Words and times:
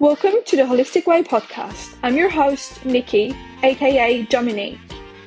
Welcome 0.00 0.36
to 0.46 0.56
the 0.56 0.62
Holistic 0.62 1.06
Way 1.06 1.22
podcast. 1.22 1.94
I'm 2.02 2.16
your 2.16 2.30
host, 2.30 2.84
Niqui, 2.84 3.36
aka 3.62 4.22
Dominique, 4.22 4.78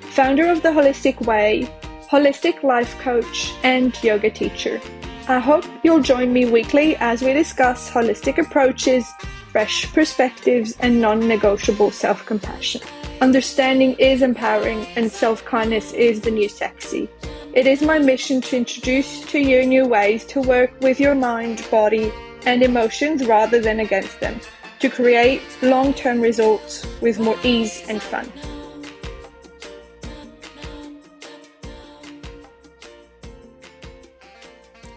founder 0.02 0.48
of 0.48 0.64
the 0.64 0.70
Holistic 0.70 1.24
Way, 1.28 1.70
holistic 2.10 2.64
life 2.64 2.98
coach, 2.98 3.54
and 3.62 3.96
yoga 4.04 4.32
teacher. 4.32 4.82
I 5.28 5.38
hope 5.38 5.66
you'll 5.84 6.02
join 6.02 6.34
me 6.34 6.50
weekly 6.50 6.96
as 6.96 7.22
we 7.22 7.34
discuss 7.34 7.92
holistic 7.92 8.40
approaches, 8.40 9.08
fresh 9.52 9.94
perspectives, 9.94 10.76
and 10.80 11.00
non 11.00 11.28
negotiable 11.28 11.92
self 11.92 12.26
compassion. 12.26 12.82
Understanding 13.22 13.94
is 14.00 14.24
empowering, 14.24 14.88
and 14.96 15.12
self 15.12 15.46
kindness 15.46 15.94
is 15.94 16.20
the 16.20 16.32
new 16.32 16.50
sexy. 16.50 17.08
It 17.54 17.68
is 17.68 17.84
my 17.84 18.00
mission 18.00 18.42
to 18.42 18.58
introduce 18.58 19.22
to 19.26 19.38
you 19.38 19.68
new 19.68 19.86
ways 19.86 20.26
to 20.34 20.42
work 20.42 20.72
with 20.82 21.00
your 21.00 21.14
mind, 21.14 21.64
body, 21.70 22.12
and 22.48 22.64
emotions 22.64 23.28
rather 23.28 23.62
than 23.62 23.80
against 23.80 24.20
them 24.20 24.42
to 24.84 24.90
create 24.90 25.42
long 25.62 25.94
term 25.94 26.20
results 26.20 26.86
with 27.00 27.18
more 27.18 27.38
ease 27.42 27.86
and 27.88 28.02
fun. 28.02 28.30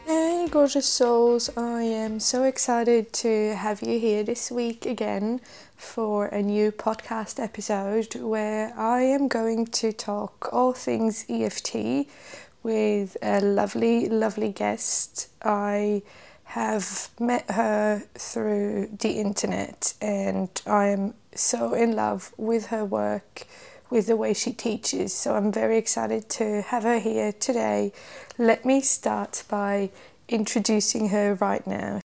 Hey, 0.05 0.49
gorgeous 0.51 0.87
souls! 0.87 1.57
I 1.57 1.83
am 1.83 2.19
so 2.19 2.43
excited 2.43 3.13
to 3.13 3.55
have 3.55 3.81
you 3.81 4.01
here 4.01 4.25
this 4.25 4.51
week 4.51 4.87
again 4.87 5.41
for 5.77 6.27
a 6.27 6.43
new 6.43 6.73
podcast 6.73 7.39
episode 7.41 8.17
where 8.17 8.75
I 8.77 9.03
am 9.03 9.29
going 9.29 9.67
to 9.67 9.93
talk 9.93 10.53
all 10.53 10.73
things 10.73 11.25
EFT 11.29 12.09
with 12.65 13.17
a 13.23 13.41
lovely, 13.41 14.09
lovely 14.09 14.51
guest. 14.51 15.29
I 15.45 16.03
have 16.47 17.11
met 17.19 17.51
her 17.51 18.03
through 18.15 18.89
the 19.01 19.13
internet 19.21 19.95
and 20.01 20.49
I'm 20.67 21.15
so 21.35 21.75
in 21.75 21.95
love 21.97 22.33
with 22.37 22.67
her 22.67 22.85
work, 22.85 23.47
with 23.91 24.07
the 24.07 24.17
way 24.17 24.33
she 24.33 24.53
teaches. 24.53 25.13
So 25.13 25.35
I'm 25.35 25.53
very 25.53 25.77
excited 25.77 26.29
to 26.31 26.63
have 26.63 26.85
her 26.85 26.99
here 26.99 27.33
today. 27.33 27.93
Let 28.39 28.65
me 28.65 28.81
start 28.81 29.43
by 29.49 29.91
introducing 30.29 31.09
her 31.09 31.35
right 31.35 31.67
now. 31.67 32.01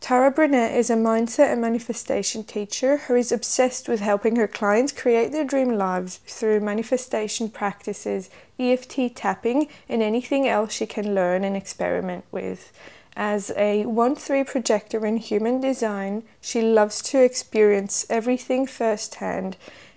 Tara 0.00 0.30
Brunet 0.30 0.76
is 0.76 0.90
a 0.90 0.96
mindset 0.96 1.50
and 1.50 1.62
manifestation 1.62 2.44
teacher 2.44 2.98
who 2.98 3.14
is 3.16 3.32
obsessed 3.32 3.88
with 3.88 4.00
helping 4.00 4.36
her 4.36 4.46
clients 4.46 4.92
create 4.92 5.32
their 5.32 5.44
dream 5.44 5.78
lives 5.78 6.18
through 6.26 6.60
manifestation 6.60 7.48
practices, 7.48 8.28
EFT 8.58 9.14
tapping, 9.14 9.66
and 9.88 10.02
anything 10.02 10.46
else 10.46 10.74
she 10.74 10.86
can 10.86 11.14
learn 11.14 11.42
and 11.42 11.56
experiment 11.56 12.24
with. 12.30 12.70
As 13.16 13.52
a 13.56 13.86
1 13.86 14.16
3 14.16 14.44
projector 14.44 15.06
in 15.06 15.18
human 15.18 15.60
design, 15.60 16.24
she 16.40 16.60
loves 16.62 17.00
to 17.02 17.22
experience 17.22 18.06
everything 18.10 18.66
firsthand 18.66 19.56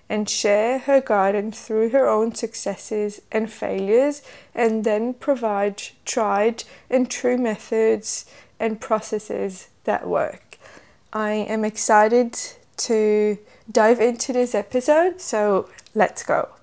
and 0.10 0.30
share 0.30 0.80
her 0.80 1.02
guidance 1.02 1.60
through 1.62 1.90
her 1.90 2.08
own 2.08 2.34
successes 2.34 3.22
and 3.32 3.52
failures, 3.52 4.22
and 4.56 4.84
then 4.84 5.14
provide 5.14 5.82
tried 6.06 6.64
and 6.90 7.10
true 7.10 7.38
methods 7.38 8.26
and 8.60 8.80
processes 8.80 9.68
that 9.84 10.08
work. 10.08 10.58
I 11.12 11.32
am 11.32 11.66
excited 11.66 12.38
to 12.78 13.38
dive 13.72 14.00
into 14.00 14.32
this 14.32 14.56
episode, 14.56 15.20
so 15.20 15.68
let's 15.94 16.24
go. 16.24 16.57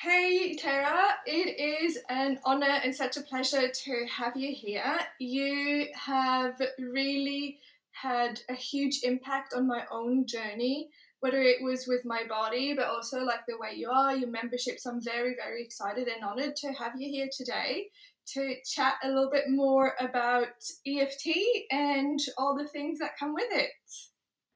Hey 0.00 0.54
Tara, 0.54 1.16
it 1.26 1.58
is 1.58 1.98
an 2.08 2.38
honor 2.44 2.78
and 2.84 2.94
such 2.94 3.16
a 3.16 3.22
pleasure 3.22 3.68
to 3.68 4.06
have 4.06 4.36
you 4.36 4.54
here. 4.54 4.96
You 5.18 5.88
have 5.92 6.54
really 6.78 7.58
had 7.90 8.38
a 8.48 8.54
huge 8.54 9.00
impact 9.02 9.54
on 9.56 9.66
my 9.66 9.82
own 9.90 10.24
journey, 10.24 10.88
whether 11.18 11.42
it 11.42 11.64
was 11.64 11.88
with 11.88 12.02
my 12.04 12.22
body, 12.28 12.74
but 12.74 12.86
also 12.86 13.24
like 13.24 13.40
the 13.48 13.58
way 13.58 13.72
you 13.74 13.90
are, 13.90 14.14
your 14.14 14.30
membership. 14.30 14.78
So 14.78 14.90
I'm 14.90 15.02
very, 15.02 15.34
very 15.34 15.64
excited 15.64 16.06
and 16.06 16.22
honored 16.22 16.54
to 16.58 16.72
have 16.74 16.92
you 16.96 17.10
here 17.10 17.28
today 17.36 17.88
to 18.34 18.54
chat 18.72 18.98
a 19.02 19.08
little 19.08 19.30
bit 19.32 19.46
more 19.48 19.94
about 19.98 20.46
EFT 20.86 21.26
and 21.72 22.20
all 22.38 22.56
the 22.56 22.68
things 22.68 23.00
that 23.00 23.18
come 23.18 23.34
with 23.34 23.48
it. 23.50 23.70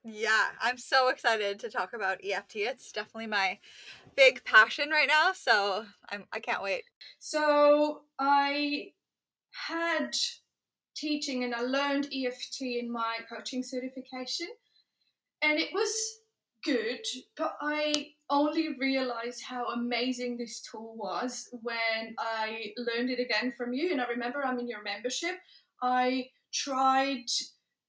Yeah, 0.05 0.47
I'm 0.61 0.79
so 0.79 1.09
excited 1.09 1.61
to 1.61 1.71
talk 1.71 1.93
about 1.93 2.19
EFT. 2.25 2.57
It's 2.57 2.91
definitely 2.91 3.29
my 3.29 3.59
big 4.17 4.45
passion 4.45 4.91
right 4.91 5.07
now, 5.07 5.33
so 5.33 5.85
I'm 6.09 6.25
I 6.33 6.41
can't 6.41 6.63
wait. 6.63 6.83
So 7.21 8.03
I 8.19 8.93
had 9.69 10.11
teaching 10.97 11.45
and 11.45 11.55
I 11.55 11.61
learned 11.61 12.09
EFT 12.13 12.63
in 12.63 12.91
my 12.91 13.19
coaching 13.29 13.63
certification 13.63 14.49
and 15.43 15.59
it 15.59 15.71
was 15.73 15.93
good, 16.65 17.01
but 17.37 17.55
I 17.61 18.09
only 18.31 18.77
realized 18.79 19.43
how 19.43 19.67
amazing 19.67 20.37
this 20.37 20.63
tool 20.63 20.95
was 20.97 21.49
when 21.63 22.15
I 22.19 22.73
learned 22.77 23.11
it 23.11 23.21
again 23.21 23.53
from 23.57 23.73
you. 23.73 23.93
And 23.93 24.01
I 24.01 24.07
remember 24.07 24.45
I'm 24.45 24.59
in 24.59 24.69
your 24.69 24.83
membership. 24.83 25.37
I 25.83 26.27
tried 26.53 27.27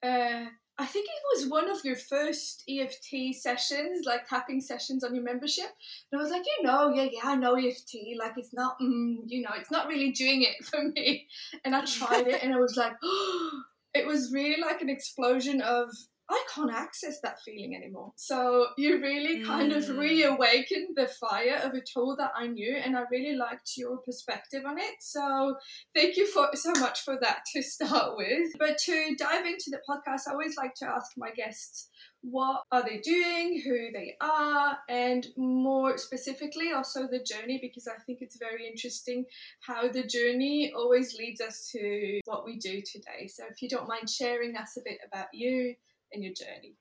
uh, 0.03 0.45
I 0.79 0.87
think 0.87 1.05
it 1.05 1.39
was 1.39 1.51
one 1.51 1.69
of 1.69 1.85
your 1.85 1.95
first 1.95 2.63
EFT 2.67 3.35
sessions, 3.35 4.05
like 4.05 4.27
tapping 4.27 4.59
sessions 4.59 5.03
on 5.03 5.13
your 5.13 5.23
membership. 5.23 5.67
And 6.11 6.19
I 6.19 6.23
was 6.23 6.31
like, 6.31 6.43
you 6.45 6.65
know, 6.65 6.91
yeah, 6.93 7.07
yeah, 7.11 7.21
I 7.23 7.35
know 7.35 7.55
EFT. 7.55 7.95
Like, 8.17 8.33
it's 8.37 8.53
not, 8.53 8.79
mm, 8.81 9.17
you 9.27 9.43
know, 9.43 9.51
it's 9.55 9.69
not 9.69 9.87
really 9.87 10.11
doing 10.11 10.41
it 10.41 10.65
for 10.65 10.83
me. 10.83 11.27
And 11.63 11.75
I 11.75 11.85
tried 11.85 12.27
it 12.27 12.43
and 12.43 12.53
I 12.53 12.59
was 12.59 12.75
like, 12.75 12.93
oh, 13.03 13.61
it 13.93 14.07
was 14.07 14.33
really 14.33 14.59
like 14.59 14.81
an 14.81 14.89
explosion 14.89 15.61
of 15.61 15.89
I 16.29 16.43
can't 16.53 16.73
access 16.73 17.19
that 17.21 17.41
feeling 17.43 17.75
anymore. 17.75 18.13
So 18.15 18.67
you 18.77 19.01
really 19.01 19.43
kind 19.43 19.71
mm. 19.71 19.77
of 19.77 19.97
reawakened 19.97 20.95
the 20.95 21.07
fire 21.07 21.59
of 21.63 21.73
a 21.73 21.81
tool 21.81 22.15
that 22.17 22.31
I 22.35 22.47
knew, 22.47 22.75
and 22.75 22.95
I 22.95 23.03
really 23.11 23.35
liked 23.35 23.71
your 23.75 23.97
perspective 23.97 24.63
on 24.65 24.79
it. 24.79 24.95
So 25.01 25.57
thank 25.93 26.15
you 26.15 26.25
for 26.27 26.49
so 26.53 26.71
much 26.79 27.01
for 27.01 27.17
that 27.21 27.39
to 27.53 27.61
start 27.61 28.15
with. 28.15 28.51
But 28.57 28.77
to 28.85 29.15
dive 29.17 29.45
into 29.45 29.69
the 29.69 29.81
podcast, 29.89 30.21
I 30.27 30.31
always 30.31 30.55
like 30.55 30.75
to 30.75 30.87
ask 30.87 31.11
my 31.17 31.31
guests 31.31 31.89
what 32.21 32.63
are 32.71 32.83
they 32.83 32.99
doing, 32.99 33.61
who 33.65 33.91
they 33.91 34.15
are, 34.21 34.77
and 34.87 35.27
more 35.35 35.97
specifically 35.97 36.71
also 36.71 37.01
the 37.01 37.19
journey 37.19 37.59
because 37.61 37.85
I 37.85 38.01
think 38.05 38.19
it's 38.21 38.37
very 38.37 38.65
interesting 38.65 39.25
how 39.59 39.89
the 39.89 40.03
journey 40.03 40.71
always 40.73 41.15
leads 41.15 41.41
us 41.41 41.69
to 41.73 42.21
what 42.23 42.45
we 42.45 42.57
do 42.59 42.81
today. 42.81 43.27
So 43.27 43.43
if 43.51 43.61
you 43.61 43.67
don't 43.67 43.89
mind 43.89 44.09
sharing 44.09 44.55
us 44.55 44.77
a 44.77 44.81
bit 44.85 44.99
about 45.05 45.27
you 45.33 45.75
in 46.13 46.23
your 46.23 46.33
journey? 46.33 46.77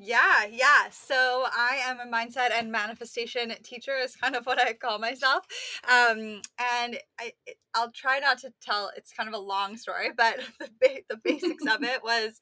Yeah, 0.00 0.44
yeah. 0.48 0.90
So 0.92 1.46
I 1.52 1.80
am 1.84 1.98
a 1.98 2.06
mindset 2.06 2.52
and 2.52 2.70
manifestation 2.70 3.52
teacher 3.64 3.96
is 3.96 4.14
kind 4.14 4.36
of 4.36 4.46
what 4.46 4.60
I 4.60 4.72
call 4.72 5.00
myself. 5.00 5.44
Um, 5.88 6.40
and 6.60 6.98
I 7.18 7.32
I'll 7.74 7.90
try 7.90 8.20
not 8.20 8.38
to 8.38 8.52
tell 8.62 8.92
it's 8.96 9.12
kind 9.12 9.28
of 9.28 9.34
a 9.34 9.38
long 9.44 9.76
story, 9.76 10.10
but 10.16 10.38
the 10.60 10.70
ba- 10.80 11.02
the 11.08 11.16
basics 11.16 11.66
of 11.66 11.82
it 11.82 12.04
was 12.04 12.38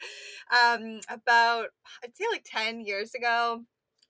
um, 0.53 1.01
about 1.09 1.69
I'd 2.05 2.15
say 2.15 2.25
like 2.31 2.45
10 2.45 2.81
years 2.81 3.15
ago. 3.15 3.63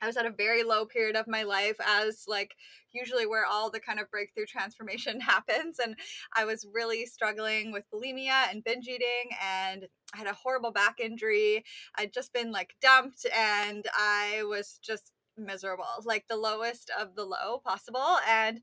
I 0.02 0.06
was 0.06 0.16
at 0.16 0.26
a 0.26 0.30
very 0.30 0.62
low 0.62 0.84
period 0.84 1.16
of 1.16 1.26
my 1.28 1.44
life 1.44 1.76
as 1.86 2.24
like 2.26 2.54
usually 2.96 3.26
where 3.26 3.46
all 3.46 3.70
the 3.70 3.80
kind 3.80 4.00
of 4.00 4.10
breakthrough 4.10 4.46
transformation 4.46 5.20
happens 5.32 5.78
and 5.78 5.96
I 6.34 6.44
was 6.44 6.66
really 6.72 7.06
struggling 7.06 7.72
with 7.72 7.84
bulimia 7.92 8.50
and 8.50 8.64
binge 8.64 8.88
eating 8.88 9.30
and 9.42 9.86
I 10.14 10.18
had 10.18 10.26
a 10.26 10.34
horrible 10.34 10.72
back 10.72 11.00
injury. 11.00 11.64
I'd 11.96 12.12
just 12.12 12.32
been 12.32 12.52
like 12.52 12.74
dumped 12.80 13.26
and 13.36 13.86
I 13.94 14.42
was 14.44 14.78
just 14.82 15.12
miserable, 15.36 15.84
like 16.04 16.26
the 16.28 16.36
lowest 16.36 16.90
of 16.98 17.14
the 17.14 17.24
low 17.24 17.60
possible 17.64 18.18
and 18.28 18.60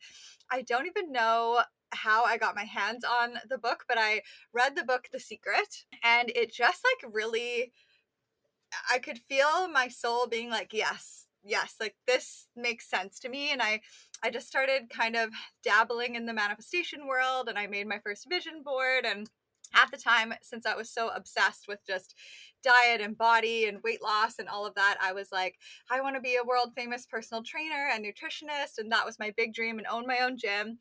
I 0.51 0.63
don't 0.63 0.87
even 0.87 1.11
know 1.11 1.61
how 1.91 2.23
I 2.23 2.37
got 2.37 2.55
my 2.55 2.63
hands 2.63 3.03
on 3.03 3.35
the 3.49 3.57
book, 3.57 3.85
but 3.87 3.97
I 3.99 4.23
read 4.51 4.75
the 4.75 4.83
book 4.83 5.09
The 5.11 5.19
Secret 5.19 5.85
and 6.03 6.31
it 6.35 6.51
just 6.51 6.83
like 6.83 7.13
really 7.13 7.71
I 8.91 8.99
could 8.99 9.19
feel 9.19 9.67
my 9.67 9.87
soul 9.87 10.27
being 10.27 10.49
like, 10.49 10.73
yes, 10.73 11.22
yes, 11.43 11.75
like 11.79 11.95
this 12.07 12.47
makes 12.55 12.89
sense 12.89 13.19
to 13.19 13.29
me. 13.29 13.51
And 13.51 13.61
I, 13.61 13.81
I 14.23 14.29
just 14.29 14.47
started 14.47 14.89
kind 14.89 15.15
of 15.15 15.29
dabbling 15.63 16.15
in 16.15 16.25
the 16.25 16.33
manifestation 16.33 17.07
world 17.07 17.49
and 17.49 17.57
I 17.57 17.67
made 17.67 17.87
my 17.87 17.99
first 17.99 18.27
vision 18.29 18.63
board 18.63 19.05
and 19.05 19.29
at 19.73 19.91
the 19.91 19.97
time, 19.97 20.33
since 20.41 20.65
I 20.65 20.75
was 20.75 20.89
so 20.89 21.09
obsessed 21.09 21.67
with 21.67 21.79
just 21.85 22.15
diet 22.63 23.01
and 23.01 23.17
body 23.17 23.65
and 23.65 23.83
weight 23.83 24.01
loss 24.01 24.39
and 24.39 24.47
all 24.47 24.65
of 24.65 24.75
that, 24.75 24.97
I 25.01 25.13
was 25.13 25.31
like, 25.31 25.57
I 25.91 26.01
want 26.01 26.15
to 26.15 26.21
be 26.21 26.35
a 26.35 26.47
world 26.47 26.71
famous 26.75 27.05
personal 27.05 27.43
trainer 27.43 27.89
and 27.91 28.03
nutritionist. 28.03 28.77
And 28.77 28.91
that 28.91 29.05
was 29.05 29.19
my 29.19 29.33
big 29.35 29.53
dream 29.53 29.77
and 29.77 29.87
own 29.87 30.07
my 30.07 30.19
own 30.19 30.37
gym. 30.37 30.79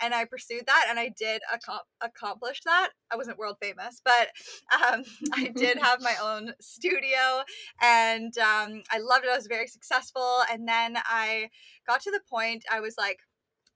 And 0.00 0.14
I 0.14 0.24
pursued 0.24 0.64
that 0.66 0.86
and 0.88 0.98
I 0.98 1.12
did 1.18 1.42
ac- 1.52 1.80
accomplish 2.00 2.60
that. 2.64 2.90
I 3.10 3.16
wasn't 3.16 3.38
world 3.38 3.56
famous, 3.60 4.00
but 4.04 4.28
um, 4.74 5.02
I 5.32 5.48
did 5.48 5.78
have 5.78 6.00
my 6.00 6.14
own 6.22 6.54
studio 6.60 7.42
and 7.82 8.36
um, 8.38 8.82
I 8.90 8.98
loved 8.98 9.24
it. 9.24 9.30
I 9.30 9.36
was 9.36 9.46
very 9.46 9.66
successful. 9.66 10.42
And 10.50 10.68
then 10.68 10.96
I 11.04 11.50
got 11.86 12.00
to 12.02 12.10
the 12.10 12.20
point 12.30 12.64
I 12.70 12.80
was 12.80 12.94
like, 12.96 13.18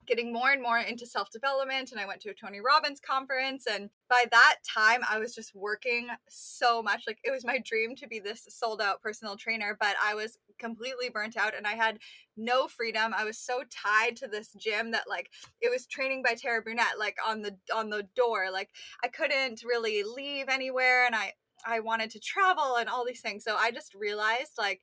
getting 0.08 0.32
more 0.32 0.50
and 0.50 0.62
more 0.62 0.78
into 0.78 1.06
self 1.06 1.30
development. 1.30 1.92
And 1.92 2.00
I 2.00 2.06
went 2.06 2.20
to 2.22 2.30
a 2.30 2.34
Tony 2.34 2.60
Robbins 2.60 3.00
conference. 3.00 3.66
And 3.70 3.90
by 4.08 4.24
that 4.30 4.56
time, 4.68 5.02
I 5.08 5.18
was 5.18 5.34
just 5.34 5.54
working 5.54 6.08
so 6.28 6.82
much. 6.82 7.04
Like 7.06 7.18
it 7.22 7.30
was 7.30 7.44
my 7.44 7.60
dream 7.64 7.94
to 7.96 8.08
be 8.08 8.18
this 8.18 8.46
sold 8.48 8.80
out 8.80 9.02
personal 9.02 9.36
trainer, 9.36 9.76
but 9.78 9.94
I 10.02 10.14
was 10.14 10.38
completely 10.58 11.08
burnt 11.08 11.36
out 11.36 11.54
and 11.56 11.66
I 11.66 11.74
had 11.74 11.98
no 12.36 12.66
freedom. 12.66 13.14
I 13.16 13.24
was 13.24 13.38
so 13.38 13.62
tied 13.70 14.16
to 14.16 14.26
this 14.26 14.52
gym 14.58 14.90
that 14.92 15.08
like 15.08 15.30
it 15.60 15.70
was 15.70 15.86
training 15.86 16.22
by 16.26 16.34
Tara 16.34 16.62
Brunet 16.62 16.98
like 16.98 17.16
on 17.26 17.42
the 17.42 17.56
on 17.74 17.90
the 17.90 18.08
door. 18.16 18.48
Like 18.52 18.70
I 19.04 19.08
couldn't 19.08 19.62
really 19.64 20.02
leave 20.02 20.48
anywhere 20.48 21.06
and 21.06 21.14
I 21.14 21.34
I 21.66 21.80
wanted 21.80 22.10
to 22.12 22.20
travel 22.20 22.76
and 22.76 22.88
all 22.88 23.04
these 23.04 23.20
things. 23.20 23.44
So 23.44 23.56
I 23.56 23.70
just 23.70 23.94
realized 23.94 24.52
like 24.58 24.80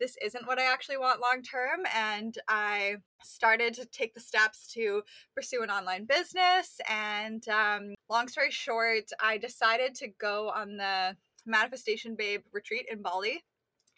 this 0.00 0.16
isn't 0.24 0.46
what 0.46 0.58
I 0.58 0.72
actually 0.72 0.98
want 0.98 1.20
long 1.20 1.42
term. 1.42 1.80
And 1.94 2.36
I 2.48 2.96
started 3.22 3.74
to 3.74 3.86
take 3.86 4.14
the 4.14 4.20
steps 4.20 4.66
to 4.74 5.02
pursue 5.34 5.62
an 5.62 5.70
online 5.70 6.04
business. 6.04 6.80
And 6.88 7.46
um, 7.48 7.94
long 8.08 8.28
story 8.28 8.50
short, 8.50 9.04
I 9.20 9.38
decided 9.38 9.94
to 9.96 10.08
go 10.20 10.50
on 10.50 10.76
the 10.76 11.16
Manifestation 11.46 12.16
Babe 12.16 12.42
retreat 12.52 12.86
in 12.90 13.02
Bali. 13.02 13.42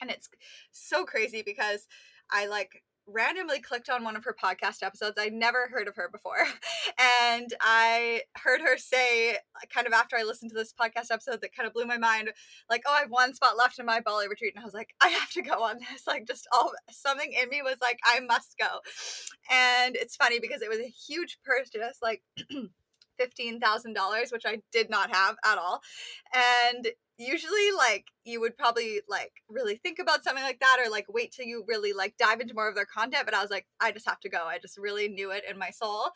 And 0.00 0.10
it's 0.10 0.28
so 0.70 1.04
crazy 1.04 1.42
because 1.42 1.86
I 2.30 2.46
like 2.46 2.82
randomly 3.08 3.60
clicked 3.60 3.88
on 3.88 4.04
one 4.04 4.16
of 4.16 4.24
her 4.24 4.36
podcast 4.40 4.82
episodes. 4.82 5.16
I'd 5.18 5.32
never 5.32 5.68
heard 5.68 5.88
of 5.88 5.96
her 5.96 6.08
before. 6.10 6.36
And 7.00 7.52
I 7.60 8.22
heard 8.42 8.60
her 8.60 8.76
say, 8.76 9.36
kind 9.72 9.86
of 9.86 9.92
after 9.92 10.16
I 10.16 10.24
listened 10.24 10.50
to 10.50 10.56
this 10.56 10.72
podcast 10.72 11.12
episode 11.12 11.40
that 11.42 11.54
kind 11.54 11.66
of 11.66 11.72
blew 11.72 11.86
my 11.86 11.98
mind, 11.98 12.30
like, 12.68 12.82
oh, 12.86 12.92
I 12.92 13.00
have 13.00 13.10
one 13.10 13.34
spot 13.34 13.56
left 13.56 13.78
in 13.78 13.86
my 13.86 14.00
Bali 14.00 14.26
retreat. 14.26 14.54
And 14.54 14.62
I 14.62 14.64
was 14.64 14.74
like, 14.74 14.94
I 15.00 15.08
have 15.08 15.30
to 15.32 15.42
go 15.42 15.62
on 15.62 15.78
this. 15.78 16.02
Like, 16.06 16.26
just 16.26 16.48
all 16.52 16.72
something 16.90 17.32
in 17.40 17.48
me 17.50 17.62
was 17.62 17.76
like, 17.80 17.98
I 18.04 18.20
must 18.20 18.56
go. 18.58 18.80
And 19.50 19.94
it's 19.94 20.16
funny 20.16 20.40
because 20.40 20.62
it 20.62 20.70
was 20.70 20.78
a 20.78 20.88
huge 20.88 21.38
purchase, 21.44 21.98
like, 22.02 22.22
$15,000, 23.20 24.32
which 24.32 24.46
I 24.46 24.60
did 24.72 24.90
not 24.90 25.14
have 25.14 25.36
at 25.44 25.58
all. 25.58 25.82
And 26.34 26.88
usually 27.18 27.72
like 27.76 28.06
you 28.24 28.40
would 28.40 28.56
probably 28.56 29.00
like 29.08 29.32
really 29.48 29.76
think 29.76 29.98
about 29.98 30.22
something 30.22 30.44
like 30.44 30.60
that 30.60 30.78
or 30.84 30.88
like 30.88 31.06
wait 31.08 31.32
till 31.32 31.44
you 31.44 31.64
really 31.66 31.92
like 31.92 32.16
dive 32.16 32.40
into 32.40 32.54
more 32.54 32.68
of 32.68 32.76
their 32.76 32.86
content 32.86 33.24
but 33.24 33.34
i 33.34 33.42
was 33.42 33.50
like 33.50 33.66
i 33.80 33.90
just 33.90 34.08
have 34.08 34.20
to 34.20 34.28
go. 34.28 34.44
I 34.46 34.58
just 34.58 34.78
really 34.78 35.08
knew 35.08 35.30
it 35.32 35.44
in 35.48 35.58
my 35.58 35.70
soul. 35.70 36.10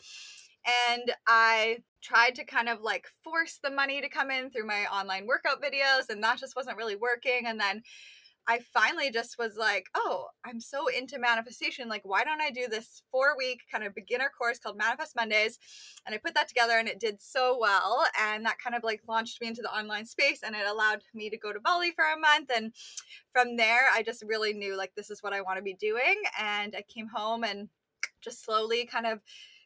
And 0.90 1.12
i 1.26 1.78
tried 2.02 2.37
to 2.37 2.44
kind 2.44 2.69
of 2.69 2.81
like 2.81 3.06
force 3.25 3.58
the 3.62 3.70
money 3.70 4.00
to 4.00 4.08
come 4.08 4.31
in 4.31 4.50
through 4.50 4.66
my 4.66 4.87
online 4.87 5.26
workout 5.26 5.62
videos 5.62 6.08
and 6.08 6.22
that 6.22 6.38
just 6.38 6.56
wasn't 6.56 6.76
really 6.76 6.96
working 6.96 7.46
and 7.46 7.60
then 7.60 7.82
I 8.49 8.59
finally 8.75 9.11
just 9.11 9.39
was 9.39 9.56
like, 9.56 9.87
oh, 9.94 10.27
I'm 10.44 10.61
so 10.61 10.89
into 10.89 11.19
manifestation. 11.19 11.89
Like, 11.89 12.03
why 12.05 12.25
don't 12.25 12.41
I 12.41 12.50
do 12.50 12.67
this 12.69 13.03
four 13.11 13.37
week 13.37 13.61
kind 13.71 13.85
of 13.85 13.94
beginner 13.94 14.31
course 14.37 14.59
called 14.59 14.77
Manifest 14.77 15.15
Mondays? 15.15 15.59
And 16.05 16.15
I 16.15 16.19
put 16.19 16.35
that 16.35 16.49
together 16.49 16.79
and 16.79 16.89
it 16.89 16.99
did 16.99 17.23
so 17.23 17.56
well. 17.61 18.05
And 18.21 18.44
that 18.44 18.59
kind 18.59 18.75
of 18.75 18.83
like 18.83 19.00
launched 19.09 19.41
me 19.41 19.47
into 19.47 19.62
the 19.62 19.75
online 19.75 20.06
space 20.06 20.43
and 20.43 20.56
it 20.56 20.67
allowed 20.67 21.03
me 21.15 21.31
to 21.31 21.39
go 21.39 21.53
to 21.53 21.61
Bali 21.61 21.93
for 21.93 22.05
a 22.05 22.19
month. 22.19 22.50
And 22.55 22.73
from 23.33 23.56
there, 23.56 23.87
I 23.93 24.03
just 24.03 24.25
really 24.27 24.53
knew 24.53 24.77
like 24.77 24.93
this 24.97 25.11
is 25.11 25.23
what 25.23 25.33
I 25.33 25.43
want 25.43 25.59
to 25.59 25.62
be 25.62 25.75
doing. 25.75 26.21
And 26.41 26.75
I 26.77 26.83
came 26.83 27.09
home 27.09 27.45
and 27.45 27.69
just 28.21 28.45
slowly 28.45 28.87
kind 28.87 29.06
of 29.06 29.21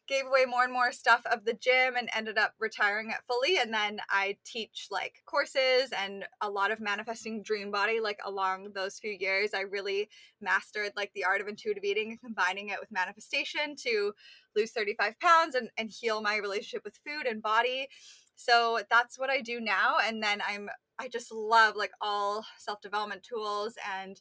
gave 0.09 0.27
away 0.27 0.45
more 0.45 0.65
and 0.65 0.73
more 0.73 0.93
stuff 0.93 1.23
of 1.31 1.45
the 1.45 1.55
gym 1.55 1.97
and 1.97 2.09
ended 2.15 2.39
up 2.39 2.55
retiring 2.59 3.11
it 3.11 3.17
fully 3.27 3.59
and 3.59 3.73
then 3.73 3.99
i 4.11 4.37
teach 4.45 4.89
like 4.91 5.23
courses 5.27 5.91
and 5.99 6.25
a 6.41 6.51
lot 6.51 6.71
of 6.71 6.81
manifesting 6.81 7.43
dream 7.43 7.71
body 7.71 8.01
like 8.01 8.21
along 8.25 8.69
those 8.75 8.99
few 8.99 9.17
years 9.19 9.55
i 9.55 9.61
really 9.61 10.09
mastered 10.41 10.93
like 10.97 11.11
the 11.15 11.25
art 11.25 11.41
of 11.41 11.49
intuitive 11.49 11.85
eating 11.85 12.11
and 12.11 12.21
combining 12.21 12.69
it 12.69 12.81
with 12.81 12.91
manifestation 12.91 13.75
to 13.77 14.13
lose 14.55 14.73
35 14.73 15.19
pounds 15.21 15.55
and, 15.55 15.71
and 15.77 15.91
heal 15.91 16.21
my 16.23 16.37
relationship 16.37 16.83
with 16.85 16.97
food 16.97 17.27
and 17.27 17.43
body. 17.43 17.89
So 18.35 18.81
that's 18.91 19.19
what 19.19 19.31
i 19.31 19.41
do 19.41 19.61
now 19.61 19.97
and 20.05 20.23
then 20.23 20.43
i'm 20.47 20.69
i 20.99 21.09
just 21.09 21.33
love 21.33 21.75
like 21.77 21.93
all 22.01 22.45
self-development 22.59 23.23
tools 23.23 23.75
and 23.99 24.21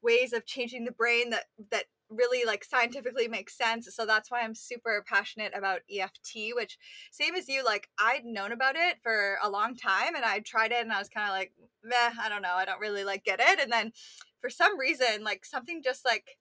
ways 0.00 0.32
of 0.32 0.46
changing 0.46 0.84
the 0.84 0.92
brain 0.92 1.30
that 1.30 1.46
that 1.70 1.84
really 2.10 2.44
like 2.46 2.64
scientifically 2.64 3.28
makes 3.28 3.56
sense. 3.56 3.88
So 3.94 4.06
that's 4.06 4.30
why 4.30 4.40
I'm 4.40 4.54
super 4.54 5.04
passionate 5.06 5.52
about 5.54 5.80
EFT, 5.90 6.54
which 6.54 6.78
same 7.10 7.34
as 7.34 7.48
you, 7.48 7.64
like 7.64 7.88
I'd 7.98 8.24
known 8.24 8.52
about 8.52 8.76
it 8.76 8.96
for 9.02 9.36
a 9.42 9.50
long 9.50 9.76
time 9.76 10.14
and 10.14 10.24
I 10.24 10.40
tried 10.40 10.72
it 10.72 10.82
and 10.82 10.92
I 10.92 10.98
was 10.98 11.08
kind 11.08 11.28
of 11.28 11.34
like, 11.34 11.52
meh, 11.84 12.10
I 12.20 12.28
don't 12.28 12.42
know, 12.42 12.54
I 12.54 12.64
don't 12.64 12.80
really 12.80 13.04
like 13.04 13.24
get 13.24 13.40
it. 13.40 13.60
And 13.60 13.70
then 13.70 13.92
for 14.40 14.50
some 14.50 14.78
reason, 14.78 15.22
like 15.22 15.44
something 15.44 15.82
just 15.82 16.04
like, 16.04 16.38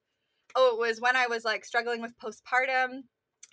oh, 0.55 0.75
it 0.75 0.79
was 0.79 1.01
when 1.01 1.15
I 1.15 1.27
was 1.27 1.43
like 1.43 1.65
struggling 1.65 2.01
with 2.01 2.17
postpartum 2.17 3.03